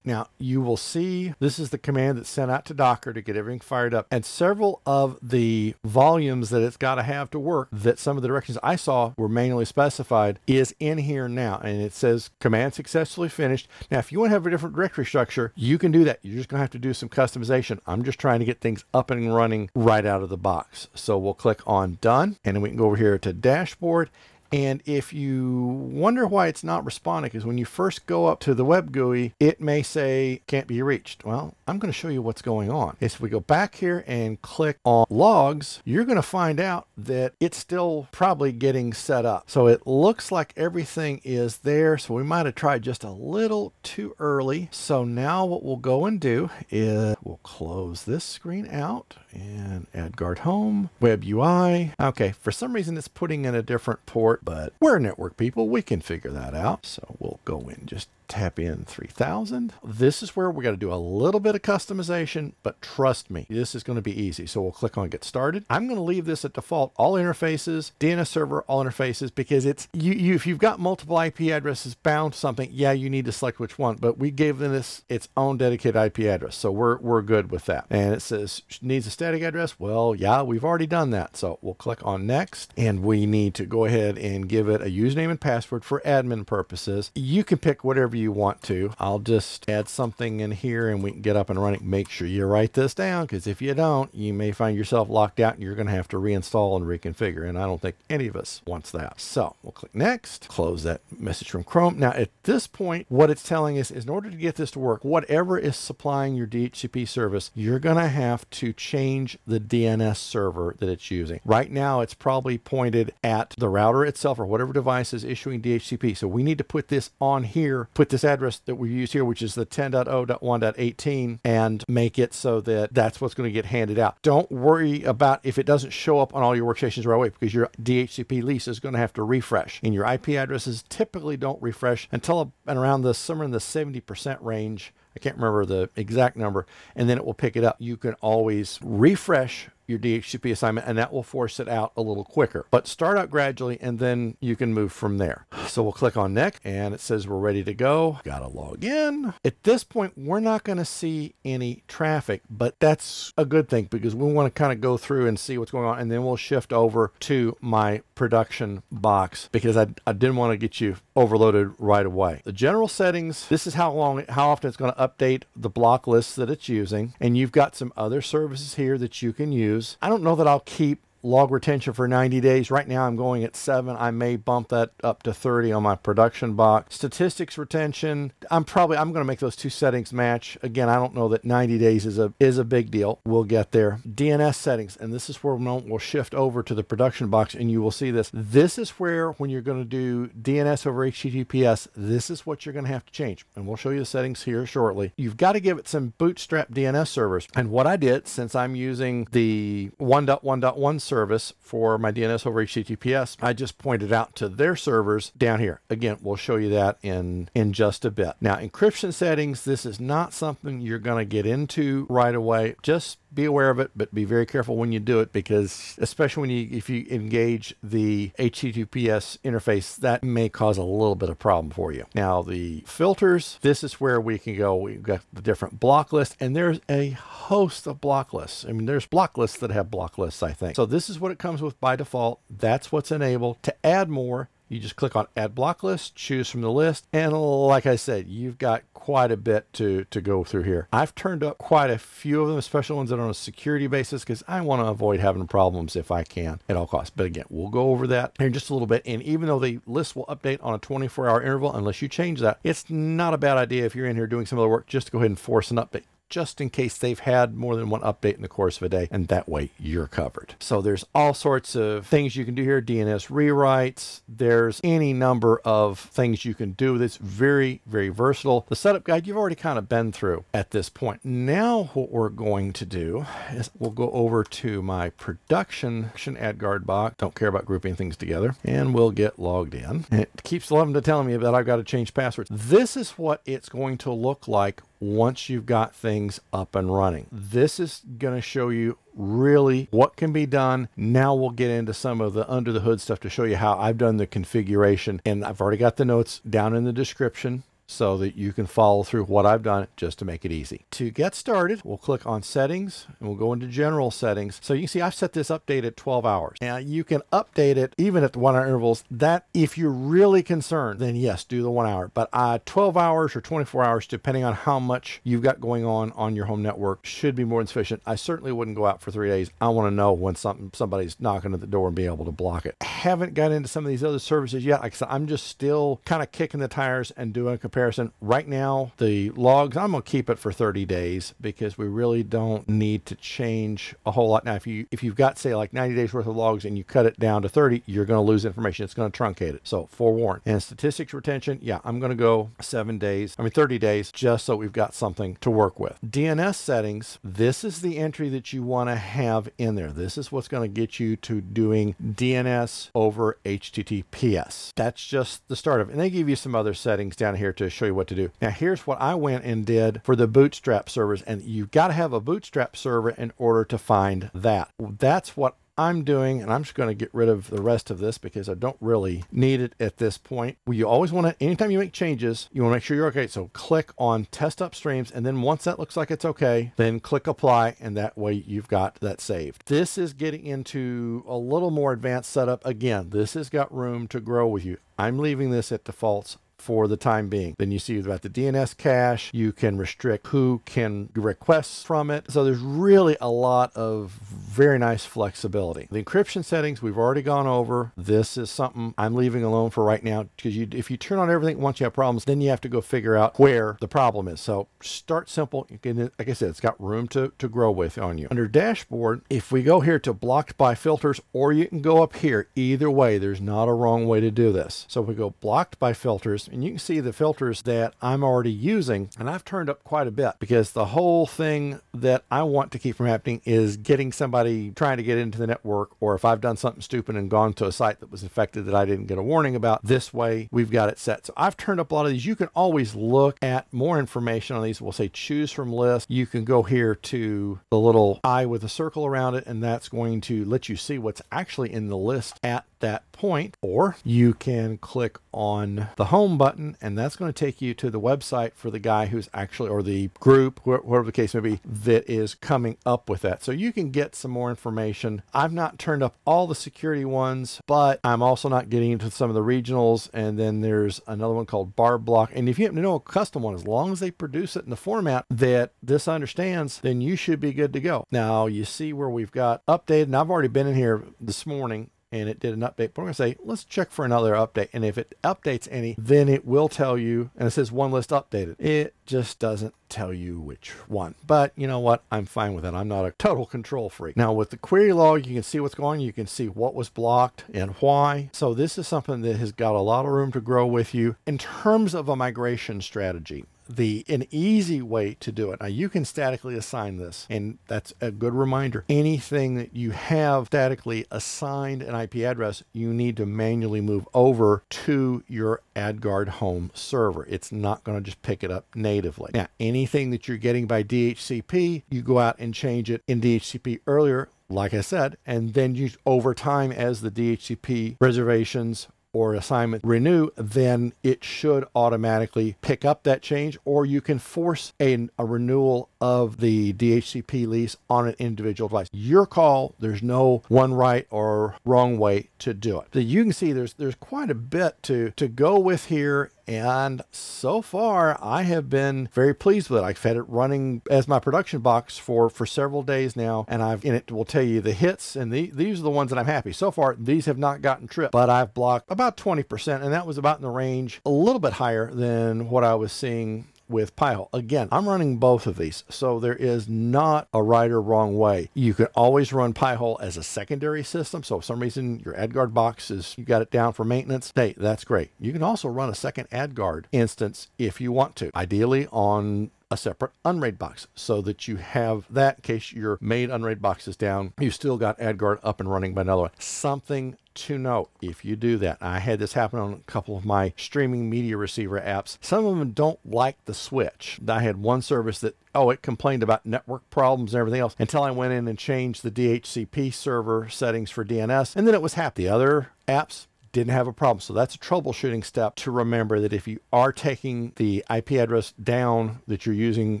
Now 0.04 0.28
you 0.38 0.60
will 0.60 0.76
see 0.76 1.34
this 1.38 1.58
is 1.58 1.70
the 1.70 1.78
command 1.78 2.18
that's 2.18 2.28
sent 2.28 2.50
out 2.50 2.64
to 2.66 2.74
Docker 2.74 3.12
to 3.12 3.22
get 3.22 3.36
everything 3.36 3.60
fired 3.60 3.94
up. 3.94 4.06
And 4.10 4.24
several 4.24 4.82
of 4.84 5.18
the 5.22 5.74
volumes 5.84 6.50
that 6.50 6.62
it's 6.62 6.76
got 6.76 6.96
to 6.96 7.02
have 7.02 7.30
to 7.30 7.38
work 7.38 7.68
that 7.72 7.98
some 7.98 8.16
of 8.16 8.22
the 8.22 8.28
directions 8.28 8.58
I 8.62 8.76
saw 8.76 9.12
were 9.16 9.28
manually 9.28 9.64
specified 9.64 10.38
is 10.46 10.74
in 10.78 10.98
here 10.98 11.28
now. 11.28 11.60
And 11.62 11.80
it 11.80 11.92
says 11.92 12.30
command 12.40 12.74
successfully 12.74 13.28
finished. 13.28 13.68
Now, 13.90 13.98
if 13.98 14.12
you 14.12 14.20
want 14.20 14.30
to 14.30 14.34
have 14.34 14.46
a 14.46 14.50
different 14.50 14.74
directory 14.74 15.06
structure, 15.06 15.52
you 15.54 15.78
can 15.78 15.92
do 15.92 16.04
that. 16.04 16.18
You're 16.22 16.36
just 16.36 16.48
going 16.48 16.58
to 16.58 16.62
have 16.62 16.70
to 16.70 16.78
do 16.78 16.94
some 16.94 17.08
customization. 17.08 17.80
I'm 17.86 18.04
just 18.04 18.18
trying 18.18 18.40
to 18.40 18.44
get 18.44 18.60
things 18.60 18.84
up 18.92 19.10
and 19.10 19.34
running 19.34 19.70
right 19.74 20.04
out 20.04 20.22
of 20.22 20.28
the 20.28 20.36
box. 20.36 20.88
So 20.94 21.18
we'll 21.18 21.34
click 21.34 21.60
on 21.66 21.98
done 22.00 22.36
and 22.44 22.56
then 22.56 22.62
we 22.62 22.68
can 22.68 22.78
go 22.78 22.86
over 22.86 22.96
here 22.96 23.18
to 23.18 23.32
dashboard 23.32 24.10
and 24.54 24.84
if 24.86 25.12
you 25.12 25.56
wonder 25.90 26.28
why 26.28 26.46
it's 26.46 26.62
not 26.62 26.84
responding, 26.84 27.28
because 27.28 27.44
when 27.44 27.58
you 27.58 27.64
first 27.64 28.06
go 28.06 28.26
up 28.26 28.38
to 28.40 28.54
the 28.54 28.64
web 28.64 28.92
GUI, 28.92 29.34
it 29.40 29.60
may 29.60 29.82
say 29.82 30.42
can't 30.46 30.68
be 30.68 30.80
reached. 30.80 31.24
Well, 31.24 31.56
I'm 31.66 31.80
going 31.80 31.92
to 31.92 31.98
show 31.98 32.06
you 32.06 32.22
what's 32.22 32.40
going 32.40 32.70
on. 32.70 32.96
If 33.00 33.20
we 33.20 33.28
go 33.28 33.40
back 33.40 33.74
here 33.74 34.04
and 34.06 34.40
click 34.42 34.78
on 34.84 35.06
logs, 35.10 35.82
you're 35.84 36.04
going 36.04 36.14
to 36.14 36.22
find 36.22 36.60
out 36.60 36.86
that 36.96 37.32
it's 37.40 37.56
still 37.56 38.06
probably 38.12 38.52
getting 38.52 38.92
set 38.92 39.26
up. 39.26 39.50
So 39.50 39.66
it 39.66 39.88
looks 39.88 40.30
like 40.30 40.54
everything 40.56 41.20
is 41.24 41.58
there. 41.58 41.98
So 41.98 42.14
we 42.14 42.22
might 42.22 42.46
have 42.46 42.54
tried 42.54 42.82
just 42.82 43.02
a 43.02 43.10
little 43.10 43.72
too 43.82 44.14
early. 44.20 44.68
So 44.70 45.02
now 45.02 45.44
what 45.44 45.64
we'll 45.64 45.78
go 45.78 46.06
and 46.06 46.20
do 46.20 46.48
is 46.70 47.16
we'll 47.24 47.40
close 47.42 48.04
this 48.04 48.22
screen 48.22 48.68
out 48.70 49.16
and 49.32 49.88
AdGuard 49.92 50.38
home, 50.38 50.90
web 51.00 51.24
UI. 51.26 51.92
Okay, 51.98 52.32
for 52.38 52.52
some 52.52 52.72
reason 52.72 52.96
it's 52.96 53.08
putting 53.08 53.46
in 53.46 53.56
a 53.56 53.62
different 53.62 54.06
port 54.06 54.43
but 54.44 54.72
we're 54.80 54.98
network 54.98 55.36
people. 55.36 55.68
We 55.68 55.82
can 55.82 56.00
figure 56.00 56.30
that 56.30 56.54
out. 56.54 56.86
So 56.86 57.16
we'll 57.18 57.40
go 57.44 57.60
in 57.68 57.86
just 57.86 58.08
tap 58.28 58.58
in 58.58 58.84
3000. 58.84 59.72
This 59.82 60.22
is 60.22 60.36
where 60.36 60.50
we 60.50 60.64
got 60.64 60.72
to 60.72 60.76
do 60.76 60.92
a 60.92 60.96
little 60.96 61.40
bit 61.40 61.54
of 61.54 61.62
customization, 61.62 62.52
but 62.62 62.80
trust 62.80 63.30
me, 63.30 63.46
this 63.48 63.74
is 63.74 63.82
going 63.82 63.96
to 63.96 64.02
be 64.02 64.20
easy. 64.20 64.46
So 64.46 64.62
we'll 64.62 64.72
click 64.72 64.98
on 64.98 65.08
get 65.08 65.24
started. 65.24 65.64
I'm 65.70 65.86
going 65.86 65.96
to 65.96 66.02
leave 66.02 66.26
this 66.26 66.44
at 66.44 66.52
default, 66.52 66.92
all 66.96 67.14
interfaces, 67.14 67.92
DNS 68.00 68.26
server, 68.26 68.62
all 68.62 68.84
interfaces, 68.84 69.34
because 69.34 69.64
it's 69.64 69.88
you, 69.92 70.12
you 70.12 70.34
if 70.34 70.46
you've 70.46 70.58
got 70.58 70.80
multiple 70.80 71.20
IP 71.20 71.42
addresses 71.42 71.94
bound 71.94 72.32
to 72.32 72.38
something, 72.38 72.68
yeah, 72.72 72.92
you 72.92 73.08
need 73.10 73.24
to 73.26 73.32
select 73.32 73.58
which 73.58 73.78
one, 73.78 73.96
but 73.96 74.18
we 74.18 74.30
gave 74.30 74.58
this 74.58 75.02
its 75.08 75.28
own 75.36 75.58
dedicated 75.58 75.96
IP 75.96 76.20
address. 76.20 76.56
So 76.56 76.70
we're, 76.70 76.98
we're 76.98 77.22
good 77.22 77.50
with 77.50 77.66
that. 77.66 77.86
And 77.90 78.14
it 78.14 78.22
says 78.22 78.62
needs 78.80 79.06
a 79.06 79.10
static 79.10 79.42
address. 79.42 79.78
Well, 79.78 80.14
yeah, 80.14 80.42
we've 80.42 80.64
already 80.64 80.86
done 80.86 81.10
that. 81.10 81.36
So 81.36 81.58
we'll 81.62 81.74
click 81.74 82.04
on 82.04 82.26
next 82.26 82.72
and 82.76 83.02
we 83.02 83.26
need 83.26 83.54
to 83.54 83.66
go 83.66 83.84
ahead 83.84 84.18
and 84.18 84.48
give 84.48 84.68
it 84.68 84.80
a 84.80 84.86
username 84.86 85.30
and 85.30 85.40
password 85.40 85.84
for 85.84 86.00
admin 86.04 86.46
purposes. 86.46 87.10
You 87.14 87.44
can 87.44 87.58
pick 87.58 87.84
whatever 87.84 88.13
you 88.18 88.32
want 88.32 88.62
to. 88.64 88.92
I'll 88.98 89.18
just 89.18 89.68
add 89.68 89.88
something 89.88 90.40
in 90.40 90.52
here 90.52 90.88
and 90.88 91.02
we 91.02 91.12
can 91.12 91.20
get 91.20 91.36
up 91.36 91.50
and 91.50 91.62
running. 91.62 91.88
Make 91.88 92.08
sure 92.08 92.26
you 92.26 92.46
write 92.46 92.74
this 92.74 92.94
down 92.94 93.24
because 93.24 93.46
if 93.46 93.60
you 93.60 93.74
don't, 93.74 94.14
you 94.14 94.32
may 94.32 94.52
find 94.52 94.76
yourself 94.76 95.08
locked 95.08 95.40
out 95.40 95.54
and 95.54 95.62
you're 95.62 95.74
going 95.74 95.86
to 95.86 95.92
have 95.92 96.08
to 96.08 96.16
reinstall 96.16 96.76
and 96.76 96.86
reconfigure. 96.86 97.48
And 97.48 97.58
I 97.58 97.66
don't 97.66 97.80
think 97.80 97.96
any 98.08 98.26
of 98.26 98.36
us 98.36 98.62
wants 98.66 98.90
that. 98.92 99.20
So 99.20 99.56
we'll 99.62 99.72
click 99.72 99.94
next, 99.94 100.48
close 100.48 100.82
that 100.84 101.00
message 101.16 101.50
from 101.50 101.64
Chrome. 101.64 101.98
Now 101.98 102.12
at 102.12 102.30
this 102.44 102.66
point, 102.66 103.06
what 103.08 103.30
it's 103.30 103.42
telling 103.42 103.78
us 103.78 103.90
is 103.90 104.04
in 104.04 104.10
order 104.10 104.30
to 104.30 104.36
get 104.36 104.56
this 104.56 104.70
to 104.72 104.78
work, 104.78 105.04
whatever 105.04 105.58
is 105.58 105.76
supplying 105.76 106.34
your 106.34 106.46
DHCP 106.46 107.06
service, 107.08 107.50
you're 107.54 107.78
going 107.78 107.96
to 107.96 108.08
have 108.08 108.48
to 108.50 108.72
change 108.72 109.38
the 109.46 109.60
DNS 109.60 110.16
server 110.16 110.74
that 110.78 110.88
it's 110.88 111.10
using. 111.10 111.40
Right 111.44 111.70
now, 111.70 112.00
it's 112.00 112.14
probably 112.14 112.58
pointed 112.58 113.12
at 113.22 113.54
the 113.58 113.68
router 113.68 114.04
itself 114.04 114.38
or 114.38 114.46
whatever 114.46 114.72
device 114.72 115.12
is 115.12 115.24
issuing 115.24 115.60
DHCP. 115.60 116.16
So 116.16 116.28
we 116.28 116.42
need 116.42 116.58
to 116.58 116.64
put 116.64 116.88
this 116.88 117.10
on 117.20 117.44
here, 117.44 117.88
put 117.94 118.03
this 118.08 118.24
address 118.24 118.58
that 118.60 118.76
we 118.76 118.90
use 118.90 119.12
here, 119.12 119.24
which 119.24 119.42
is 119.42 119.54
the 119.54 119.66
10.0.1.18, 119.66 121.38
and 121.44 121.84
make 121.88 122.18
it 122.18 122.34
so 122.34 122.60
that 122.62 122.94
that's 122.94 123.20
what's 123.20 123.34
going 123.34 123.48
to 123.48 123.52
get 123.52 123.66
handed 123.66 123.98
out. 123.98 124.20
Don't 124.22 124.50
worry 124.50 125.02
about 125.02 125.40
if 125.42 125.58
it 125.58 125.66
doesn't 125.66 125.90
show 125.90 126.20
up 126.20 126.34
on 126.34 126.42
all 126.42 126.56
your 126.56 126.72
workstations 126.72 127.06
right 127.06 127.16
away 127.16 127.28
because 127.28 127.54
your 127.54 127.70
DHCP 127.80 128.42
lease 128.42 128.68
is 128.68 128.80
going 128.80 128.94
to 128.94 128.98
have 128.98 129.12
to 129.14 129.22
refresh. 129.22 129.80
And 129.82 129.94
your 129.94 130.04
IP 130.10 130.30
addresses 130.30 130.84
typically 130.88 131.36
don't 131.36 131.60
refresh 131.62 132.08
until 132.12 132.52
around 132.66 133.02
the 133.02 133.14
summer 133.14 133.44
in 133.44 133.50
the 133.50 133.58
70% 133.58 134.38
range. 134.40 134.92
I 135.16 135.20
can't 135.20 135.36
remember 135.36 135.64
the 135.64 135.90
exact 135.94 136.36
number, 136.36 136.66
and 136.96 137.08
then 137.08 137.18
it 137.18 137.24
will 137.24 137.34
pick 137.34 137.56
it 137.56 137.62
up. 137.62 137.76
You 137.78 137.96
can 137.96 138.14
always 138.14 138.80
refresh 138.82 139.68
your 139.86 139.98
DHCP 139.98 140.52
assignment 140.52 140.86
and 140.86 140.98
that 140.98 141.12
will 141.12 141.22
force 141.22 141.60
it 141.60 141.68
out 141.68 141.92
a 141.96 142.02
little 142.02 142.24
quicker. 142.24 142.66
But 142.70 142.86
start 142.86 143.18
out 143.18 143.30
gradually 143.30 143.78
and 143.80 143.98
then 143.98 144.36
you 144.40 144.56
can 144.56 144.72
move 144.72 144.92
from 144.92 145.18
there. 145.18 145.46
So 145.66 145.82
we'll 145.82 145.92
click 145.92 146.16
on 146.16 146.34
next 146.34 146.60
and 146.64 146.94
it 146.94 147.00
says 147.00 147.26
we're 147.26 147.38
ready 147.38 147.64
to 147.64 147.74
go. 147.74 148.20
Got 148.24 148.40
to 148.40 148.48
log 148.48 148.84
in. 148.84 149.34
At 149.44 149.62
this 149.64 149.84
point, 149.84 150.14
we're 150.16 150.40
not 150.40 150.64
going 150.64 150.78
to 150.78 150.84
see 150.84 151.34
any 151.44 151.82
traffic, 151.88 152.42
but 152.48 152.78
that's 152.80 153.32
a 153.36 153.44
good 153.44 153.68
thing 153.68 153.88
because 153.90 154.14
we 154.14 154.32
want 154.32 154.52
to 154.52 154.58
kind 154.58 154.72
of 154.72 154.80
go 154.80 154.96
through 154.96 155.26
and 155.26 155.38
see 155.38 155.58
what's 155.58 155.70
going 155.70 155.86
on 155.86 155.98
and 155.98 156.10
then 156.10 156.24
we'll 156.24 156.36
shift 156.36 156.72
over 156.72 157.12
to 157.20 157.56
my 157.60 158.02
production 158.14 158.82
box 158.90 159.48
because 159.52 159.76
I, 159.76 159.88
I 160.06 160.12
didn't 160.12 160.36
want 160.36 160.52
to 160.52 160.56
get 160.56 160.80
you 160.80 160.96
overloaded 161.16 161.72
right 161.78 162.06
away. 162.06 162.40
The 162.44 162.52
general 162.52 162.88
settings, 162.88 163.48
this 163.48 163.66
is 163.66 163.74
how 163.74 163.92
long, 163.92 164.24
how 164.28 164.48
often 164.48 164.68
it's 164.68 164.76
going 164.76 164.92
to 164.92 164.98
update 164.98 165.42
the 165.54 165.68
block 165.68 166.06
lists 166.06 166.34
that 166.36 166.50
it's 166.50 166.68
using. 166.68 167.14
And 167.20 167.36
you've 167.36 167.52
got 167.52 167.76
some 167.76 167.92
other 167.96 168.22
services 168.22 168.74
here 168.74 168.98
that 168.98 169.22
you 169.22 169.32
can 169.32 169.52
use 169.52 169.73
I 170.02 170.08
don't 170.08 170.22
know 170.22 170.36
that 170.36 170.46
I'll 170.46 170.60
keep 170.60 171.00
log 171.24 171.50
retention 171.50 171.92
for 171.92 172.06
90 172.06 172.40
days. 172.40 172.70
Right 172.70 172.86
now 172.86 173.06
I'm 173.06 173.16
going 173.16 173.42
at 173.42 173.56
seven. 173.56 173.96
I 173.98 174.10
may 174.10 174.36
bump 174.36 174.68
that 174.68 174.90
up 175.02 175.22
to 175.24 175.32
30 175.32 175.72
on 175.72 175.82
my 175.82 175.96
production 175.96 176.54
box. 176.54 176.94
Statistics 176.94 177.58
retention, 177.58 178.32
I'm 178.50 178.64
probably, 178.64 178.98
I'm 178.98 179.12
going 179.12 179.22
to 179.22 179.26
make 179.26 179.40
those 179.40 179.56
two 179.56 179.70
settings 179.70 180.12
match. 180.12 180.58
Again, 180.62 180.88
I 180.88 180.96
don't 180.96 181.14
know 181.14 181.28
that 181.28 181.44
90 181.44 181.78
days 181.78 182.06
is 182.06 182.18
a, 182.18 182.32
is 182.38 182.58
a 182.58 182.64
big 182.64 182.90
deal. 182.90 183.20
We'll 183.24 183.44
get 183.44 183.72
there. 183.72 184.00
DNS 184.06 184.54
settings, 184.54 184.96
and 184.96 185.12
this 185.12 185.30
is 185.30 185.42
where 185.42 185.54
we'll, 185.54 185.98
shift 186.04 186.34
over 186.34 186.62
to 186.62 186.74
the 186.74 186.82
production 186.82 187.28
box 187.28 187.54
and 187.54 187.70
you 187.70 187.80
will 187.80 187.90
see 187.90 188.10
this. 188.10 188.30
This 188.34 188.78
is 188.78 188.90
where 188.90 189.30
when 189.32 189.48
you're 189.48 189.62
going 189.62 189.78
to 189.78 189.84
do 189.84 190.26
DNS 190.28 190.86
over 190.86 191.08
HTTPS, 191.08 191.88
this 191.96 192.28
is 192.28 192.44
what 192.44 192.66
you're 192.66 192.72
going 192.72 192.84
to 192.84 192.92
have 192.92 193.06
to 193.06 193.12
change. 193.12 193.46
And 193.56 193.66
we'll 193.66 193.76
show 193.76 193.90
you 193.90 194.00
the 194.00 194.04
settings 194.04 194.42
here 194.42 194.66
shortly. 194.66 195.12
You've 195.16 195.38
got 195.38 195.52
to 195.52 195.60
give 195.60 195.78
it 195.78 195.88
some 195.88 196.12
bootstrap 196.18 196.72
DNS 196.72 197.08
servers. 197.08 197.48
And 197.56 197.70
what 197.70 197.86
I 197.86 197.96
did, 197.96 198.28
since 198.28 198.54
I'm 198.54 198.74
using 198.74 199.26
the 199.30 199.90
1.1.1 199.98 201.00
server, 201.00 201.13
service 201.14 201.52
for 201.60 201.96
my 201.96 202.10
DNS 202.10 202.44
over 202.44 202.64
HTTPS, 202.64 203.36
I 203.40 203.52
just 203.52 203.78
pointed 203.78 204.12
out 204.12 204.34
to 204.34 204.48
their 204.48 204.74
servers 204.74 205.30
down 205.38 205.60
here. 205.60 205.80
Again, 205.88 206.16
we'll 206.20 206.34
show 206.34 206.56
you 206.56 206.70
that 206.70 206.98
in, 207.02 207.48
in 207.54 207.72
just 207.72 208.04
a 208.04 208.10
bit. 208.10 208.34
Now, 208.40 208.56
encryption 208.56 209.12
settings, 209.12 209.64
this 209.64 209.86
is 209.86 210.00
not 210.00 210.32
something 210.32 210.80
you're 210.80 210.98
going 210.98 211.24
to 211.24 211.24
get 211.24 211.46
into 211.46 212.04
right 212.10 212.34
away. 212.34 212.74
Just 212.82 213.18
be 213.34 213.44
aware 213.44 213.70
of 213.70 213.78
it, 213.78 213.90
but 213.96 214.14
be 214.14 214.24
very 214.24 214.46
careful 214.46 214.76
when 214.76 214.92
you 214.92 215.00
do 215.00 215.20
it 215.20 215.32
because 215.32 215.96
especially 215.98 216.40
when 216.42 216.50
you 216.50 216.68
if 216.70 216.88
you 216.88 217.06
engage 217.10 217.74
the 217.82 218.30
HTTPS 218.38 219.38
interface, 219.38 219.96
that 219.96 220.22
may 220.22 220.48
cause 220.48 220.78
a 220.78 220.82
little 220.82 221.14
bit 221.14 221.30
of 221.30 221.38
problem 221.38 221.70
for 221.70 221.92
you. 221.92 222.06
Now 222.14 222.42
the 222.42 222.82
filters, 222.86 223.58
this 223.62 223.84
is 223.84 223.94
where 224.00 224.20
we 224.20 224.38
can 224.38 224.56
go. 224.56 224.74
We've 224.76 225.02
got 225.02 225.22
the 225.32 225.42
different 225.42 225.80
block 225.80 226.12
lists, 226.12 226.36
and 226.40 226.54
there's 226.54 226.80
a 226.88 227.10
host 227.10 227.86
of 227.86 228.00
block 228.00 228.32
lists. 228.32 228.64
I 228.68 228.72
mean, 228.72 228.86
there's 228.86 229.06
block 229.06 229.36
lists 229.36 229.58
that 229.58 229.70
have 229.70 229.90
block 229.90 230.18
lists, 230.18 230.42
I 230.42 230.52
think. 230.52 230.76
So 230.76 230.86
this 230.86 231.10
is 231.10 231.20
what 231.20 231.32
it 231.32 231.38
comes 231.38 231.62
with 231.62 231.80
by 231.80 231.96
default. 231.96 232.40
That's 232.50 232.92
what's 232.92 233.12
enabled. 233.12 233.62
To 233.64 233.86
add 233.86 234.08
more, 234.08 234.48
you 234.74 234.80
just 234.80 234.96
click 234.96 235.14
on 235.14 235.26
add 235.36 235.54
block 235.54 235.82
list, 235.82 236.16
choose 236.16 236.50
from 236.50 236.60
the 236.60 236.70
list, 236.70 237.06
and 237.12 237.32
like 237.32 237.86
I 237.86 237.96
said, 237.96 238.26
you've 238.28 238.58
got 238.58 238.82
quite 238.92 239.30
a 239.30 239.36
bit 239.36 239.72
to, 239.74 240.04
to 240.04 240.20
go 240.20 240.44
through 240.44 240.62
here. 240.62 240.88
I've 240.92 241.14
turned 241.14 241.44
up 241.44 241.58
quite 241.58 241.90
a 241.90 241.98
few 241.98 242.42
of 242.42 242.48
them, 242.48 242.58
especially 242.58 242.96
ones 242.96 243.10
that 243.10 243.18
are 243.18 243.22
on 243.22 243.30
a 243.30 243.34
security 243.34 243.86
basis, 243.86 244.24
because 244.24 244.42
I 244.48 244.60
want 244.62 244.82
to 244.82 244.86
avoid 244.86 245.20
having 245.20 245.46
problems 245.46 245.94
if 245.94 246.10
I 246.10 246.24
can 246.24 246.60
at 246.68 246.76
all 246.76 246.86
costs. 246.86 247.12
But 247.14 247.26
again, 247.26 247.44
we'll 247.50 247.68
go 247.68 247.90
over 247.90 248.06
that 248.08 248.32
in 248.40 248.52
just 248.52 248.70
a 248.70 248.72
little 248.72 248.86
bit. 248.86 249.02
And 249.04 249.22
even 249.22 249.46
though 249.46 249.58
the 249.58 249.80
list 249.86 250.16
will 250.16 250.26
update 250.26 250.58
on 250.62 250.74
a 250.74 250.78
24 250.78 251.28
hour 251.28 251.42
interval, 251.42 251.74
unless 251.74 252.02
you 252.02 252.08
change 252.08 252.40
that, 252.40 252.58
it's 252.64 252.88
not 252.90 253.34
a 253.34 253.38
bad 253.38 253.58
idea 253.58 253.84
if 253.84 253.94
you're 253.94 254.06
in 254.06 254.16
here 254.16 254.26
doing 254.26 254.46
some 254.46 254.58
of 254.58 254.62
the 254.62 254.68
work 254.68 254.86
just 254.86 255.06
to 255.06 255.12
go 255.12 255.18
ahead 255.18 255.30
and 255.30 255.38
force 255.38 255.70
an 255.70 255.76
update 255.76 256.04
just 256.34 256.60
in 256.60 256.68
case 256.68 256.98
they've 256.98 257.20
had 257.20 257.54
more 257.54 257.76
than 257.76 257.88
one 257.88 258.00
update 258.00 258.34
in 258.34 258.42
the 258.42 258.48
course 258.48 258.78
of 258.78 258.82
a 258.82 258.88
day, 258.88 259.06
and 259.12 259.28
that 259.28 259.48
way 259.48 259.70
you're 259.78 260.08
covered. 260.08 260.56
So 260.58 260.82
there's 260.82 261.04
all 261.14 261.32
sorts 261.32 261.76
of 261.76 262.08
things 262.08 262.34
you 262.34 262.44
can 262.44 262.56
do 262.56 262.64
here 262.64 262.82
DNS 262.82 263.28
rewrites, 263.28 264.22
there's 264.26 264.80
any 264.82 265.12
number 265.12 265.60
of 265.64 265.96
things 265.96 266.44
you 266.44 266.52
can 266.52 266.72
do 266.72 266.98
that's 266.98 267.18
very, 267.18 267.82
very 267.86 268.08
versatile. 268.08 268.66
The 268.68 268.74
setup 268.74 269.04
guide 269.04 269.28
you've 269.28 269.36
already 269.36 269.54
kind 269.54 269.78
of 269.78 269.88
been 269.88 270.10
through 270.10 270.44
at 270.52 270.72
this 270.72 270.88
point. 270.88 271.24
Now, 271.24 271.90
what 271.94 272.10
we're 272.10 272.30
going 272.30 272.72
to 272.72 272.84
do 272.84 273.26
is 273.52 273.70
we'll 273.78 273.92
go 273.92 274.10
over 274.10 274.42
to 274.42 274.82
my 274.82 275.10
production 275.10 276.10
AdGuard 276.16 276.84
box. 276.84 277.14
Don't 277.18 277.36
care 277.36 277.46
about 277.46 277.64
grouping 277.64 277.94
things 277.94 278.16
together, 278.16 278.56
and 278.64 278.92
we'll 278.92 279.12
get 279.12 279.38
logged 279.38 279.74
in. 279.74 280.06
And 280.10 280.22
it 280.22 280.42
keeps 280.42 280.72
loving 280.72 280.94
to 280.94 281.00
telling 281.00 281.28
me 281.28 281.36
that 281.36 281.54
I've 281.54 281.66
got 281.66 281.76
to 281.76 281.84
change 281.84 282.12
passwords. 282.12 282.50
This 282.52 282.96
is 282.96 283.12
what 283.12 283.40
it's 283.46 283.68
going 283.68 283.98
to 283.98 284.12
look 284.12 284.48
like 284.48 284.82
once 285.04 285.48
you've 285.48 285.66
got 285.66 285.94
things 285.94 286.40
up 286.52 286.74
and 286.74 286.94
running. 286.94 287.26
This 287.30 287.78
is 287.78 288.02
going 288.18 288.34
to 288.34 288.40
show 288.40 288.70
you 288.70 288.98
really 289.14 289.88
what 289.90 290.16
can 290.16 290.32
be 290.32 290.46
done. 290.46 290.88
Now 290.96 291.34
we'll 291.34 291.50
get 291.50 291.70
into 291.70 291.94
some 291.94 292.20
of 292.20 292.32
the 292.32 292.50
under 292.50 292.72
the 292.72 292.80
hood 292.80 293.00
stuff 293.00 293.20
to 293.20 293.30
show 293.30 293.44
you 293.44 293.56
how 293.56 293.78
I've 293.78 293.98
done 293.98 294.16
the 294.16 294.26
configuration. 294.26 295.20
And 295.24 295.44
I've 295.44 295.60
already 295.60 295.76
got 295.76 295.96
the 295.96 296.04
notes 296.04 296.40
down 296.48 296.74
in 296.74 296.84
the 296.84 296.92
description 296.92 297.64
so 297.86 298.16
that 298.18 298.36
you 298.36 298.52
can 298.52 298.66
follow 298.66 299.02
through 299.02 299.24
what 299.24 299.46
I've 299.46 299.62
done 299.62 299.88
just 299.96 300.18
to 300.20 300.24
make 300.24 300.44
it 300.44 300.52
easy. 300.52 300.86
To 300.92 301.10
get 301.10 301.34
started, 301.34 301.82
we'll 301.84 301.98
click 301.98 302.26
on 302.26 302.42
settings 302.42 303.06
and 303.18 303.28
we'll 303.28 303.38
go 303.38 303.52
into 303.52 303.66
general 303.66 304.10
settings. 304.10 304.60
So 304.62 304.74
you 304.74 304.82
can 304.82 304.88
see 304.88 305.00
I've 305.00 305.14
set 305.14 305.32
this 305.32 305.48
update 305.48 305.84
at 305.84 305.96
12 305.96 306.24
hours. 306.26 306.58
Now 306.60 306.76
you 306.76 307.04
can 307.04 307.22
update 307.32 307.76
it 307.76 307.94
even 307.98 308.24
at 308.24 308.32
the 308.32 308.38
one 308.38 308.56
hour 308.56 308.66
intervals. 308.66 309.04
That 309.10 309.46
if 309.52 309.76
you're 309.76 309.90
really 309.90 310.42
concerned, 310.42 311.00
then 311.00 311.16
yes, 311.16 311.44
do 311.44 311.62
the 311.62 311.70
one 311.70 311.86
hour. 311.86 312.10
But 312.12 312.28
uh, 312.32 312.58
12 312.64 312.96
hours 312.96 313.36
or 313.36 313.40
24 313.40 313.84
hours, 313.84 314.06
depending 314.06 314.44
on 314.44 314.54
how 314.54 314.78
much 314.78 315.20
you've 315.24 315.42
got 315.42 315.60
going 315.60 315.84
on 315.84 316.12
on 316.12 316.36
your 316.36 316.46
home 316.46 316.62
network, 316.62 317.04
should 317.04 317.34
be 317.34 317.44
more 317.44 317.60
than 317.60 317.66
sufficient. 317.66 318.02
I 318.06 318.14
certainly 318.14 318.52
wouldn't 318.52 318.76
go 318.76 318.86
out 318.86 319.02
for 319.02 319.10
three 319.10 319.28
days. 319.28 319.50
I 319.60 319.68
want 319.68 319.90
to 319.90 319.94
know 319.94 320.12
when 320.12 320.34
something 320.34 320.70
somebody's 320.74 321.20
knocking 321.20 321.54
at 321.54 321.60
the 321.60 321.66
door 321.66 321.88
and 321.88 321.96
be 321.96 322.06
able 322.06 322.24
to 322.24 322.32
block 322.32 322.66
it. 322.66 322.76
I 322.80 322.84
haven't 322.84 323.34
got 323.34 323.52
into 323.52 323.68
some 323.68 323.84
of 323.84 323.90
these 323.90 324.04
other 324.04 324.18
services 324.18 324.64
yet. 324.64 324.80
Like 324.82 324.94
I 324.94 324.96
said, 324.96 325.08
I'm 325.10 325.26
just 325.26 325.46
still 325.46 326.00
kind 326.04 326.22
of 326.22 326.32
kicking 326.32 326.60
the 326.60 326.68
tires 326.68 327.10
and 327.12 327.32
doing 327.32 327.54
a 327.54 327.58
comparison. 327.74 328.12
Right 328.20 328.46
now, 328.46 328.92
the 328.98 329.30
logs, 329.30 329.76
I'm 329.76 329.90
going 329.90 330.02
to 330.04 330.08
keep 330.08 330.30
it 330.30 330.38
for 330.38 330.52
30 330.52 330.84
days 330.84 331.34
because 331.40 331.76
we 331.76 331.86
really 331.86 332.22
don't 332.22 332.68
need 332.68 333.04
to 333.06 333.16
change 333.16 333.96
a 334.06 334.12
whole 334.12 334.28
lot. 334.28 334.44
Now, 334.44 334.54
if, 334.54 334.64
you, 334.64 334.86
if 334.92 335.02
you've 335.02 335.16
got, 335.16 335.38
say, 335.38 335.56
like 335.56 335.72
90 335.72 335.96
days 335.96 336.12
worth 336.14 336.28
of 336.28 336.36
logs 336.36 336.64
and 336.64 336.78
you 336.78 336.84
cut 336.84 337.04
it 337.04 337.18
down 337.18 337.42
to 337.42 337.48
30, 337.48 337.82
you're 337.84 338.04
going 338.04 338.24
to 338.24 338.30
lose 338.30 338.44
information. 338.44 338.84
It's 338.84 338.94
going 338.94 339.10
to 339.10 339.18
truncate 339.18 339.54
it. 339.54 339.62
So 339.64 339.86
forewarned. 339.90 340.42
And 340.46 340.62
statistics 340.62 341.12
retention, 341.12 341.58
yeah, 341.60 341.80
I'm 341.82 341.98
going 341.98 342.10
to 342.10 342.16
go 342.16 342.50
seven 342.60 342.96
days, 342.96 343.34
I 343.40 343.42
mean 343.42 343.50
30 343.50 343.80
days, 343.80 344.12
just 344.12 344.44
so 344.44 344.54
we've 344.54 344.72
got 344.72 344.94
something 344.94 345.36
to 345.40 345.50
work 345.50 345.80
with. 345.80 345.98
DNS 346.08 346.54
settings, 346.54 347.18
this 347.24 347.64
is 347.64 347.80
the 347.80 347.98
entry 347.98 348.28
that 348.28 348.52
you 348.52 348.62
want 348.62 348.88
to 348.88 348.94
have 348.94 349.48
in 349.58 349.74
there. 349.74 349.90
This 349.90 350.16
is 350.16 350.30
what's 350.30 350.46
going 350.46 350.62
to 350.62 350.72
get 350.72 351.00
you 351.00 351.16
to 351.16 351.40
doing 351.40 351.96
DNS 352.00 352.90
over 352.94 353.36
HTTPS. 353.44 354.74
That's 354.76 355.04
just 355.04 355.48
the 355.48 355.56
start 355.56 355.80
of 355.80 355.88
it. 355.88 355.92
And 355.92 356.00
they 356.00 356.10
give 356.10 356.28
you 356.28 356.36
some 356.36 356.54
other 356.54 356.72
settings 356.72 357.16
down 357.16 357.34
here 357.34 357.52
to 357.54 357.63
show 357.70 357.86
you 357.86 357.94
what 357.94 358.08
to 358.08 358.14
do. 358.14 358.30
Now, 358.40 358.50
here's 358.50 358.86
what 358.86 359.00
I 359.00 359.14
went 359.14 359.44
and 359.44 359.64
did 359.64 360.00
for 360.04 360.16
the 360.16 360.26
Bootstrap 360.26 360.88
servers. 360.88 361.22
And 361.22 361.42
you've 361.42 361.70
got 361.70 361.88
to 361.88 361.94
have 361.94 362.12
a 362.12 362.20
Bootstrap 362.20 362.76
server 362.76 363.10
in 363.10 363.32
order 363.38 363.64
to 363.64 363.78
find 363.78 364.30
that. 364.34 364.70
That's 364.78 365.36
what 365.36 365.56
I'm 365.76 366.04
doing, 366.04 366.40
and 366.40 366.52
I'm 366.52 366.62
just 366.62 366.76
going 366.76 366.88
to 366.88 366.94
get 366.94 367.12
rid 367.12 367.28
of 367.28 367.50
the 367.50 367.60
rest 367.60 367.90
of 367.90 367.98
this 367.98 368.16
because 368.16 368.48
I 368.48 368.54
don't 368.54 368.76
really 368.80 369.24
need 369.32 369.60
it 369.60 369.74
at 369.80 369.96
this 369.96 370.18
point. 370.18 370.56
Well, 370.66 370.76
you 370.76 370.88
always 370.88 371.10
want 371.10 371.26
to, 371.26 371.44
anytime 371.44 371.70
you 371.72 371.80
make 371.80 371.92
changes, 371.92 372.48
you 372.52 372.62
want 372.62 372.72
to 372.72 372.76
make 372.76 372.84
sure 372.84 372.96
you're 372.96 373.08
okay. 373.08 373.26
So 373.26 373.50
click 373.52 373.90
on 373.98 374.26
test 374.26 374.60
upstreams, 374.60 375.12
and 375.12 375.26
then 375.26 375.42
once 375.42 375.64
that 375.64 375.80
looks 375.80 375.96
like 375.96 376.12
it's 376.12 376.24
okay, 376.24 376.72
then 376.76 377.00
click 377.00 377.26
apply, 377.26 377.74
and 377.80 377.96
that 377.96 378.16
way 378.16 378.34
you've 378.34 378.68
got 378.68 378.96
that 379.00 379.20
saved. 379.20 379.64
This 379.66 379.98
is 379.98 380.12
getting 380.12 380.46
into 380.46 381.24
a 381.26 381.36
little 381.36 381.72
more 381.72 381.92
advanced 381.92 382.30
setup. 382.30 382.64
Again, 382.64 383.10
this 383.10 383.34
has 383.34 383.48
got 383.48 383.74
room 383.74 384.06
to 384.08 384.20
grow 384.20 384.46
with 384.46 384.64
you. 384.64 384.78
I'm 384.96 385.18
leaving 385.18 385.50
this 385.50 385.72
at 385.72 385.84
defaults 385.84 386.36
for 386.64 386.88
the 386.88 386.96
time 386.96 387.28
being. 387.28 387.54
Then 387.58 387.70
you 387.70 387.78
see 387.78 388.00
about 388.00 388.22
the 388.22 388.30
DNS 388.30 388.74
cache. 388.78 389.30
You 389.34 389.52
can 389.52 389.76
restrict 389.76 390.28
who 390.28 390.62
can 390.64 391.10
request 391.14 391.86
from 391.86 392.10
it. 392.10 392.30
So 392.30 392.42
there's 392.42 392.60
really 392.60 393.18
a 393.20 393.28
lot 393.28 393.70
of 393.76 394.18
very 394.54 394.78
nice 394.78 395.04
flexibility. 395.04 395.88
The 395.90 396.02
encryption 396.02 396.44
settings 396.44 396.80
we've 396.80 396.96
already 396.96 397.22
gone 397.22 397.46
over. 397.46 397.92
This 397.96 398.38
is 398.38 398.50
something 398.50 398.94
I'm 398.96 399.14
leaving 399.14 399.42
alone 399.42 399.70
for 399.70 399.82
right 399.82 400.02
now 400.02 400.28
because 400.36 400.56
you, 400.56 400.68
if 400.70 400.90
you 400.90 400.96
turn 400.96 401.18
on 401.18 401.30
everything 401.30 401.60
once 401.60 401.80
you 401.80 401.84
have 401.84 401.92
problems, 401.92 402.24
then 402.24 402.40
you 402.40 402.50
have 402.50 402.60
to 402.60 402.68
go 402.68 402.80
figure 402.80 403.16
out 403.16 403.38
where 403.38 403.76
the 403.80 403.88
problem 403.88 404.28
is. 404.28 404.40
So 404.40 404.68
start 404.80 405.28
simple. 405.28 405.66
Can, 405.82 406.10
like 406.18 406.28
I 406.28 406.32
said, 406.34 406.50
it's 406.50 406.60
got 406.60 406.80
room 406.80 407.08
to, 407.08 407.32
to 407.38 407.48
grow 407.48 407.72
with 407.72 407.98
on 407.98 408.16
you. 408.18 408.28
Under 408.30 408.46
dashboard, 408.46 409.22
if 409.28 409.50
we 409.50 409.62
go 409.62 409.80
here 409.80 409.98
to 409.98 410.12
blocked 410.12 410.56
by 410.56 410.74
filters, 410.74 411.20
or 411.32 411.52
you 411.52 411.66
can 411.66 411.82
go 411.82 412.02
up 412.02 412.16
here, 412.16 412.48
either 412.54 412.90
way, 412.90 413.18
there's 413.18 413.40
not 413.40 413.68
a 413.68 413.72
wrong 413.72 414.06
way 414.06 414.20
to 414.20 414.30
do 414.30 414.52
this. 414.52 414.86
So 414.88 415.02
if 415.02 415.08
we 415.08 415.14
go 415.14 415.34
blocked 415.40 415.80
by 415.80 415.92
filters, 415.92 416.48
and 416.48 416.62
you 416.62 416.70
can 416.70 416.78
see 416.78 417.00
the 417.00 417.12
filters 417.12 417.62
that 417.62 417.94
I'm 418.00 418.22
already 418.22 418.52
using 418.52 419.10
and 419.18 419.28
I've 419.28 419.44
turned 419.44 419.68
up 419.68 419.82
quite 419.84 420.06
a 420.06 420.12
bit 420.12 420.34
because 420.38 420.72
the 420.72 420.86
whole 420.86 421.26
thing 421.26 421.80
that 421.92 422.24
I 422.30 422.42
want 422.42 422.72
to 422.72 422.78
keep 422.78 422.96
from 422.96 423.06
happening 423.06 423.40
is 423.44 423.76
getting 423.76 424.12
somebody 424.12 424.43
trying 424.74 424.96
to 424.96 425.02
get 425.02 425.18
into 425.18 425.38
the 425.38 425.46
network 425.46 425.90
or 426.00 426.14
if 426.14 426.24
I've 426.24 426.40
done 426.40 426.56
something 426.56 426.82
stupid 426.82 427.16
and 427.16 427.30
gone 427.30 427.52
to 427.54 427.66
a 427.66 427.72
site 427.72 428.00
that 428.00 428.10
was 428.10 428.22
infected 428.22 428.66
that 428.66 428.74
I 428.74 428.84
didn't 428.84 429.06
get 429.06 429.18
a 429.18 429.22
warning 429.22 429.56
about 429.56 429.84
this 429.84 430.12
way 430.12 430.48
we've 430.50 430.70
got 430.70 430.88
it 430.88 430.98
set. 430.98 431.26
So 431.26 431.32
I've 431.36 431.56
turned 431.56 431.80
up 431.80 431.90
a 431.90 431.94
lot 431.94 432.06
of 432.06 432.12
these. 432.12 432.26
You 432.26 432.36
can 432.36 432.48
always 432.54 432.94
look 432.94 433.36
at 433.42 433.72
more 433.72 433.98
information 433.98 434.56
on 434.56 434.62
these. 434.62 434.80
We'll 434.80 434.92
say 434.92 435.08
choose 435.08 435.52
from 435.52 435.72
list. 435.72 436.10
You 436.10 436.26
can 436.26 436.44
go 436.44 436.62
here 436.62 436.94
to 436.94 437.60
the 437.70 437.78
little 437.78 438.20
eye 438.24 438.46
with 438.46 438.64
a 438.64 438.68
circle 438.68 439.06
around 439.06 439.34
it 439.34 439.46
and 439.46 439.62
that's 439.62 439.88
going 439.88 440.20
to 440.22 440.44
let 440.44 440.68
you 440.68 440.76
see 440.76 440.98
what's 440.98 441.22
actually 441.32 441.72
in 441.72 441.88
the 441.88 441.96
list 441.96 442.38
at 442.42 442.64
that 442.84 443.10
point 443.12 443.56
or 443.62 443.96
you 444.04 444.34
can 444.34 444.76
click 444.78 445.18
on 445.32 445.88
the 445.96 446.06
home 446.06 446.36
button, 446.38 446.76
and 446.80 446.96
that's 446.96 447.16
going 447.16 447.32
to 447.32 447.44
take 447.44 447.60
you 447.60 447.74
to 447.74 447.90
the 447.90 448.00
website 448.00 448.52
for 448.54 448.70
the 448.70 448.78
guy 448.78 449.06
who's 449.06 449.28
actually, 449.32 449.68
or 449.68 449.82
the 449.82 450.08
group, 450.20 450.60
whatever 450.64 451.04
the 451.04 451.12
case 451.12 451.34
may 451.34 451.40
be, 451.40 451.60
that 451.64 452.08
is 452.08 452.34
coming 452.34 452.76
up 452.86 453.08
with 453.08 453.22
that. 453.22 453.42
So 453.42 453.50
you 453.50 453.72
can 453.72 453.90
get 453.90 454.14
some 454.14 454.30
more 454.30 454.50
information. 454.50 455.22
I've 455.32 455.52
not 455.52 455.78
turned 455.78 456.02
up 456.02 456.14
all 456.24 456.46
the 456.46 456.54
security 456.54 457.04
ones, 457.04 457.60
but 457.66 457.98
I'm 458.04 458.22
also 458.22 458.48
not 458.48 458.70
getting 458.70 458.92
into 458.92 459.10
some 459.10 459.30
of 459.30 459.34
the 459.34 459.42
regionals. 459.42 460.08
And 460.12 460.38
then 460.38 460.60
there's 460.60 461.00
another 461.06 461.34
one 461.34 461.46
called 461.46 461.74
Bar 461.74 461.98
Block. 461.98 462.30
And 462.34 462.48
if 462.48 462.58
you 462.58 462.66
happen 462.66 462.76
to 462.76 462.82
know 462.82 462.96
a 462.96 463.00
custom 463.00 463.42
one, 463.42 463.54
as 463.54 463.66
long 463.66 463.92
as 463.92 464.00
they 464.00 464.10
produce 464.10 464.56
it 464.56 464.64
in 464.64 464.70
the 464.70 464.76
format 464.76 465.24
that 465.30 465.72
this 465.82 466.06
understands, 466.06 466.80
then 466.80 467.00
you 467.00 467.16
should 467.16 467.40
be 467.40 467.52
good 467.52 467.72
to 467.72 467.80
go. 467.80 468.06
Now 468.10 468.46
you 468.46 468.64
see 468.64 468.92
where 468.92 469.10
we've 469.10 469.32
got 469.32 469.64
updated, 469.66 470.04
and 470.04 470.16
I've 470.16 470.30
already 470.30 470.48
been 470.48 470.66
in 470.66 470.74
here 470.74 471.02
this 471.20 471.46
morning 471.46 471.90
and 472.14 472.28
it 472.28 472.38
did 472.38 472.54
an 472.54 472.60
update. 472.60 472.92
But 472.94 472.98
we're 472.98 473.04
going 473.04 473.14
to 473.14 473.14
say, 473.14 473.36
let's 473.44 473.64
check 473.64 473.90
for 473.90 474.04
another 474.04 474.34
update. 474.34 474.68
And 474.72 474.84
if 474.84 474.96
it 474.96 475.18
updates 475.24 475.66
any, 475.70 475.96
then 475.98 476.28
it 476.28 476.46
will 476.46 476.68
tell 476.68 476.96
you, 476.96 477.30
and 477.36 477.48
it 477.48 477.50
says 477.50 477.72
one 477.72 477.90
list 477.90 478.10
updated. 478.10 478.54
It 478.60 478.94
just 479.04 479.40
doesn't 479.40 479.74
tell 479.88 480.12
you 480.12 480.38
which 480.40 480.70
one. 480.86 481.16
But 481.26 481.52
you 481.56 481.66
know 481.66 481.80
what? 481.80 482.04
I'm 482.12 482.26
fine 482.26 482.54
with 482.54 482.62
that. 482.62 482.74
I'm 482.74 482.88
not 482.88 483.04
a 483.04 483.10
total 483.12 483.46
control 483.46 483.90
freak. 483.90 484.16
Now 484.16 484.32
with 484.32 484.50
the 484.50 484.56
query 484.56 484.92
log, 484.92 485.26
you 485.26 485.34
can 485.34 485.42
see 485.42 485.58
what's 485.58 485.74
going 485.74 486.00
on. 486.00 486.06
You 486.06 486.12
can 486.12 486.26
see 486.28 486.48
what 486.48 486.74
was 486.74 486.88
blocked 486.88 487.44
and 487.52 487.72
why. 487.80 488.30
So 488.32 488.54
this 488.54 488.78
is 488.78 488.86
something 488.86 489.22
that 489.22 489.36
has 489.36 489.50
got 489.50 489.74
a 489.74 489.80
lot 489.80 490.06
of 490.06 490.12
room 490.12 490.30
to 490.32 490.40
grow 490.40 490.66
with 490.66 490.94
you. 490.94 491.16
In 491.26 491.36
terms 491.36 491.94
of 491.94 492.08
a 492.08 492.16
migration 492.16 492.80
strategy, 492.80 493.44
the 493.68 494.04
an 494.08 494.26
easy 494.30 494.82
way 494.82 495.14
to 495.20 495.32
do 495.32 495.50
it. 495.50 495.60
Now 495.60 495.66
you 495.66 495.88
can 495.88 496.04
statically 496.04 496.56
assign 496.56 496.96
this, 496.96 497.26
and 497.30 497.58
that's 497.66 497.92
a 498.00 498.10
good 498.10 498.34
reminder. 498.34 498.84
Anything 498.88 499.54
that 499.56 499.74
you 499.74 499.90
have 499.92 500.46
statically 500.46 501.06
assigned 501.10 501.82
an 501.82 501.94
IP 501.94 502.16
address, 502.16 502.62
you 502.72 502.92
need 502.92 503.16
to 503.16 503.26
manually 503.26 503.80
move 503.80 504.06
over 504.14 504.62
to 504.70 505.22
your 505.28 505.60
AdGuard 505.76 506.28
home 506.28 506.70
server. 506.74 507.26
It's 507.26 507.52
not 507.52 507.84
going 507.84 507.98
to 507.98 508.04
just 508.04 508.22
pick 508.22 508.42
it 508.44 508.50
up 508.50 508.66
natively. 508.74 509.30
Now, 509.34 509.48
anything 509.58 510.10
that 510.10 510.28
you're 510.28 510.36
getting 510.36 510.66
by 510.66 510.82
DHCP, 510.82 511.82
you 511.90 512.02
go 512.02 512.18
out 512.18 512.36
and 512.38 512.54
change 512.54 512.90
it 512.90 513.02
in 513.06 513.20
DHCP 513.20 513.80
earlier 513.86 514.28
like 514.48 514.74
I 514.74 514.82
said, 514.82 515.16
and 515.26 515.54
then 515.54 515.74
you 515.74 515.90
over 516.06 516.34
time 516.34 516.70
as 516.70 517.00
the 517.00 517.10
DHCP 517.10 517.96
reservations 518.00 518.88
or 519.14 519.34
assignment 519.34 519.82
renew, 519.84 520.28
then 520.36 520.92
it 521.02 521.24
should 521.24 521.64
automatically 521.74 522.56
pick 522.60 522.84
up 522.84 523.04
that 523.04 523.22
change, 523.22 523.56
or 523.64 523.86
you 523.86 524.00
can 524.00 524.18
force 524.18 524.72
a, 524.80 525.08
a 525.18 525.24
renewal 525.24 525.88
of 526.00 526.38
the 526.38 526.72
DHCP 526.74 527.46
lease 527.46 527.76
on 527.88 528.08
an 528.08 528.14
individual 528.18 528.68
device. 528.68 528.88
Your 528.92 529.24
call. 529.24 529.74
There's 529.78 530.02
no 530.02 530.42
one 530.48 530.74
right 530.74 531.06
or 531.10 531.56
wrong 531.64 531.98
way 531.98 532.28
to 532.40 532.52
do 532.52 532.80
it. 532.80 532.88
So 532.92 532.98
you 532.98 533.22
can 533.22 533.32
see 533.32 533.52
there's 533.52 533.74
there's 533.74 533.94
quite 533.94 534.30
a 534.30 534.34
bit 534.34 534.82
to 534.84 535.12
to 535.12 535.28
go 535.28 535.58
with 535.58 535.86
here 535.86 536.30
and 536.46 537.02
so 537.10 537.62
far, 537.62 538.18
I 538.22 538.42
have 538.42 538.68
been 538.68 539.08
very 539.12 539.34
pleased 539.34 539.70
with 539.70 539.82
it. 539.82 539.84
I've 539.84 540.02
had 540.02 540.16
it 540.16 540.22
running 540.22 540.82
as 540.90 541.08
my 541.08 541.18
production 541.18 541.60
box 541.60 541.98
for, 541.98 542.28
for 542.28 542.46
several 542.46 542.82
days 542.82 543.16
now, 543.16 543.44
and 543.48 543.62
I've 543.62 543.84
in 543.84 543.94
it 543.94 544.10
will 544.10 544.24
tell 544.24 544.42
you 544.42 544.60
the 544.60 544.72
hits, 544.72 545.16
and 545.16 545.32
the, 545.32 545.50
these 545.54 545.80
are 545.80 545.84
the 545.84 545.90
ones 545.90 546.10
that 546.10 546.18
I'm 546.18 546.26
happy. 546.26 546.52
So 546.52 546.70
far, 546.70 546.96
these 546.98 547.26
have 547.26 547.38
not 547.38 547.62
gotten 547.62 547.88
tripped, 547.88 548.12
but 548.12 548.30
I've 548.30 548.54
blocked 548.54 548.90
about 548.90 549.16
20%, 549.16 549.82
and 549.82 549.92
that 549.92 550.06
was 550.06 550.18
about 550.18 550.38
in 550.38 550.42
the 550.42 550.50
range, 550.50 551.00
a 551.06 551.10
little 551.10 551.40
bit 551.40 551.54
higher 551.54 551.92
than 551.92 552.50
what 552.50 552.64
I 552.64 552.74
was 552.74 552.92
seeing 552.92 553.46
with 553.68 553.96
Pi-hole. 553.96 554.28
Again, 554.32 554.68
I'm 554.70 554.88
running 554.88 555.16
both 555.16 555.46
of 555.46 555.56
these, 555.56 555.84
so 555.88 556.18
there 556.18 556.36
is 556.36 556.68
not 556.68 557.28
a 557.32 557.42
right 557.42 557.70
or 557.70 557.80
wrong 557.80 558.16
way. 558.16 558.50
You 558.54 558.74
can 558.74 558.86
always 558.94 559.32
run 559.32 559.52
Pi-hole 559.52 559.98
as 560.00 560.16
a 560.16 560.22
secondary 560.22 560.84
system. 560.84 561.22
So 561.22 561.38
if 561.38 561.44
some 561.44 561.60
reason 561.60 562.00
your 562.04 562.14
AdGuard 562.14 562.52
box 562.52 562.90
is, 562.90 563.14
you 563.16 563.24
got 563.24 563.42
it 563.42 563.50
down 563.50 563.72
for 563.72 563.84
maintenance, 563.84 564.32
hey, 564.34 564.54
that's 564.56 564.84
great. 564.84 565.10
You 565.18 565.32
can 565.32 565.42
also 565.42 565.68
run 565.68 565.88
a 565.88 565.94
second 565.94 566.28
AdGuard 566.30 566.84
instance 566.92 567.48
if 567.58 567.80
you 567.80 567.92
want 567.92 568.16
to, 568.16 568.30
ideally 568.36 568.86
on 568.92 569.50
a 569.70 569.76
separate 569.76 570.12
unraid 570.24 570.58
box 570.58 570.86
so 570.94 571.20
that 571.22 571.48
you 571.48 571.56
have 571.56 572.06
that 572.08 572.36
in 572.36 572.42
case 572.42 572.72
your 572.72 572.98
main 573.00 573.30
unraid 573.30 573.60
box 573.60 573.88
is 573.88 573.96
down. 573.96 574.32
You 574.38 574.50
still 574.50 574.76
got 574.76 574.98
AdGuard 574.98 575.40
up 575.42 575.58
and 575.58 575.70
running 575.70 575.94
by 575.94 576.02
another 576.02 576.22
one. 576.22 576.30
Something 576.38 577.16
to 577.34 577.58
note 577.58 577.90
if 578.00 578.24
you 578.24 578.36
do 578.36 578.56
that. 578.58 578.78
I 578.80 578.98
had 578.98 579.18
this 579.18 579.32
happen 579.34 579.58
on 579.58 579.72
a 579.72 579.90
couple 579.90 580.16
of 580.16 580.24
my 580.24 580.52
streaming 580.56 581.10
media 581.10 581.36
receiver 581.36 581.80
apps. 581.80 582.18
Some 582.20 582.46
of 582.46 582.58
them 582.58 582.70
don't 582.70 582.98
like 583.04 583.44
the 583.44 583.54
switch. 583.54 584.20
I 584.26 584.40
had 584.40 584.56
one 584.56 584.82
service 584.82 585.18
that, 585.20 585.36
oh, 585.54 585.70
it 585.70 585.82
complained 585.82 586.22
about 586.22 586.46
network 586.46 586.88
problems 586.90 587.34
and 587.34 587.40
everything 587.40 587.60
else 587.60 587.76
until 587.78 588.02
I 588.02 588.10
went 588.10 588.32
in 588.32 588.48
and 588.48 588.58
changed 588.58 589.02
the 589.02 589.10
DHCP 589.10 589.92
server 589.92 590.48
settings 590.48 590.90
for 590.90 591.04
DNS, 591.04 591.56
and 591.56 591.66
then 591.66 591.74
it 591.74 591.82
was 591.82 591.94
happy. 591.94 592.24
The 592.24 592.28
other 592.30 592.70
apps 592.88 593.26
didn't 593.54 593.72
have 593.72 593.86
a 593.86 593.92
problem. 593.92 594.20
So 594.20 594.34
that's 594.34 594.56
a 594.56 594.58
troubleshooting 594.58 595.24
step 595.24 595.54
to 595.56 595.70
remember 595.70 596.20
that 596.20 596.32
if 596.32 596.46
you 596.48 596.58
are 596.72 596.92
taking 596.92 597.52
the 597.56 597.84
IP 597.88 598.12
address 598.12 598.52
down 598.62 599.22
that 599.28 599.46
you're 599.46 599.54
using 599.54 600.00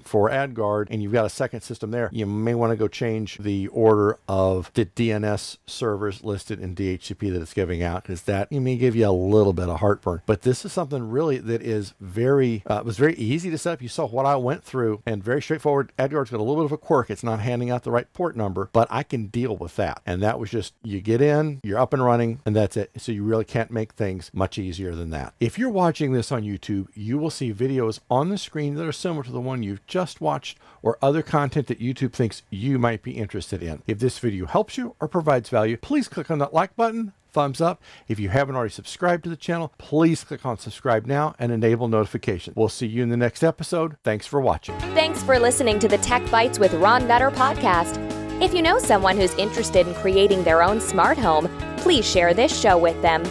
for 0.00 0.28
AdGuard 0.28 0.88
and 0.90 1.02
you've 1.02 1.12
got 1.12 1.24
a 1.24 1.30
second 1.30 1.60
system 1.60 1.92
there, 1.92 2.10
you 2.12 2.26
may 2.26 2.54
want 2.54 2.72
to 2.72 2.76
go 2.76 2.88
change 2.88 3.38
the 3.38 3.68
order 3.68 4.18
of 4.28 4.72
the 4.74 4.84
DNS 4.84 5.56
servers 5.66 6.24
listed 6.24 6.60
in 6.60 6.74
DHCP 6.74 7.32
that 7.32 7.40
it's 7.40 7.54
giving 7.54 7.82
out 7.82 8.02
because 8.02 8.22
that 8.22 8.50
may 8.50 8.76
give 8.76 8.96
you 8.96 9.08
a 9.08 9.12
little 9.12 9.52
bit 9.52 9.68
of 9.68 9.78
heartburn. 9.78 10.22
But 10.26 10.42
this 10.42 10.64
is 10.64 10.72
something 10.72 11.08
really 11.08 11.38
that 11.38 11.62
is 11.62 11.94
very, 12.00 12.64
uh, 12.66 12.82
was 12.84 12.98
very 12.98 13.14
easy 13.14 13.50
to 13.50 13.58
set 13.58 13.74
up. 13.74 13.82
You 13.82 13.88
saw 13.88 14.06
what 14.06 14.26
I 14.26 14.34
went 14.34 14.64
through 14.64 15.00
and 15.06 15.22
very 15.22 15.40
straightforward. 15.40 15.92
AdGuard's 15.96 16.30
got 16.30 16.38
a 16.38 16.42
little 16.42 16.56
bit 16.56 16.64
of 16.64 16.72
a 16.72 16.78
quirk. 16.78 17.08
It's 17.08 17.22
not 17.22 17.38
handing 17.38 17.70
out 17.70 17.84
the 17.84 17.92
right 17.92 18.12
port 18.12 18.36
number, 18.36 18.68
but 18.72 18.88
I 18.90 19.04
can 19.04 19.28
deal 19.28 19.56
with 19.56 19.76
that. 19.76 20.02
And 20.04 20.20
that 20.22 20.40
was 20.40 20.50
just, 20.50 20.74
you 20.82 21.00
get 21.00 21.22
in, 21.22 21.60
you're 21.62 21.78
up 21.78 21.94
and 21.94 22.04
running, 22.04 22.40
and 22.44 22.56
that's 22.56 22.76
it. 22.76 22.90
So 22.96 23.12
you 23.12 23.22
really 23.22 23.43
really 23.44 23.52
can't 23.52 23.70
make 23.70 23.92
things 23.92 24.30
much 24.32 24.58
easier 24.58 24.94
than 24.94 25.10
that. 25.10 25.34
If 25.40 25.58
you're 25.58 25.70
watching 25.70 26.12
this 26.12 26.32
on 26.32 26.42
YouTube, 26.42 26.88
you 26.94 27.18
will 27.18 27.30
see 27.30 27.52
videos 27.52 28.00
on 28.10 28.28
the 28.28 28.38
screen 28.38 28.74
that 28.74 28.86
are 28.86 28.92
similar 28.92 29.22
to 29.24 29.32
the 29.32 29.40
one 29.40 29.62
you've 29.62 29.86
just 29.86 30.20
watched 30.20 30.58
or 30.82 30.98
other 31.02 31.22
content 31.22 31.66
that 31.66 31.80
YouTube 31.80 32.12
thinks 32.12 32.42
you 32.50 32.78
might 32.78 33.02
be 33.02 33.12
interested 33.12 33.62
in. 33.62 33.82
If 33.86 33.98
this 33.98 34.18
video 34.18 34.46
helps 34.46 34.78
you 34.78 34.94
or 35.00 35.08
provides 35.08 35.48
value, 35.48 35.76
please 35.76 36.08
click 36.08 36.30
on 36.30 36.38
that 36.38 36.54
like 36.54 36.74
button 36.76 37.12
thumbs 37.32 37.60
up. 37.60 37.82
If 38.06 38.20
you 38.20 38.28
haven't 38.28 38.54
already 38.54 38.70
subscribed 38.70 39.24
to 39.24 39.30
the 39.30 39.36
channel, 39.36 39.72
please 39.76 40.22
click 40.22 40.46
on 40.46 40.56
subscribe 40.56 41.04
now 41.04 41.34
and 41.38 41.50
enable 41.50 41.88
notifications. 41.88 42.56
We'll 42.56 42.68
see 42.68 42.86
you 42.86 43.02
in 43.02 43.08
the 43.08 43.16
next 43.16 43.42
episode. 43.42 43.96
Thanks 44.04 44.26
for 44.26 44.40
watching. 44.40 44.78
Thanks 44.94 45.22
for 45.22 45.38
listening 45.38 45.80
to 45.80 45.88
the 45.88 45.98
TechBytes 45.98 46.60
with 46.60 46.72
Ron 46.74 47.08
Nutter 47.08 47.32
podcast. 47.32 47.98
If 48.40 48.54
you 48.54 48.62
know 48.62 48.78
someone 48.78 49.16
who's 49.16 49.34
interested 49.34 49.88
in 49.88 49.94
creating 49.94 50.44
their 50.44 50.62
own 50.62 50.80
smart 50.80 51.18
home, 51.18 51.48
please 51.84 52.10
share 52.10 52.32
this 52.32 52.58
show 52.58 52.78
with 52.78 53.00
them. 53.02 53.22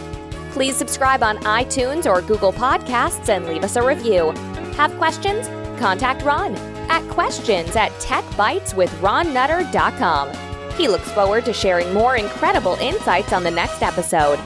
Please 0.52 0.76
subscribe 0.76 1.24
on 1.24 1.38
iTunes 1.38 2.06
or 2.06 2.22
Google 2.22 2.52
Podcasts 2.52 3.28
and 3.28 3.48
leave 3.48 3.64
us 3.64 3.74
a 3.74 3.84
review. 3.84 4.30
Have 4.76 4.96
questions? 4.96 5.48
Contact 5.80 6.22
Ron 6.22 6.54
at 6.88 7.02
questions 7.10 7.74
at 7.74 7.90
techbyteswithronnutter.com. 7.94 10.30
He 10.78 10.86
looks 10.86 11.10
forward 11.10 11.44
to 11.46 11.52
sharing 11.52 11.92
more 11.92 12.16
incredible 12.16 12.74
insights 12.74 13.32
on 13.32 13.42
the 13.42 13.50
next 13.50 13.82
episode. 13.82 14.38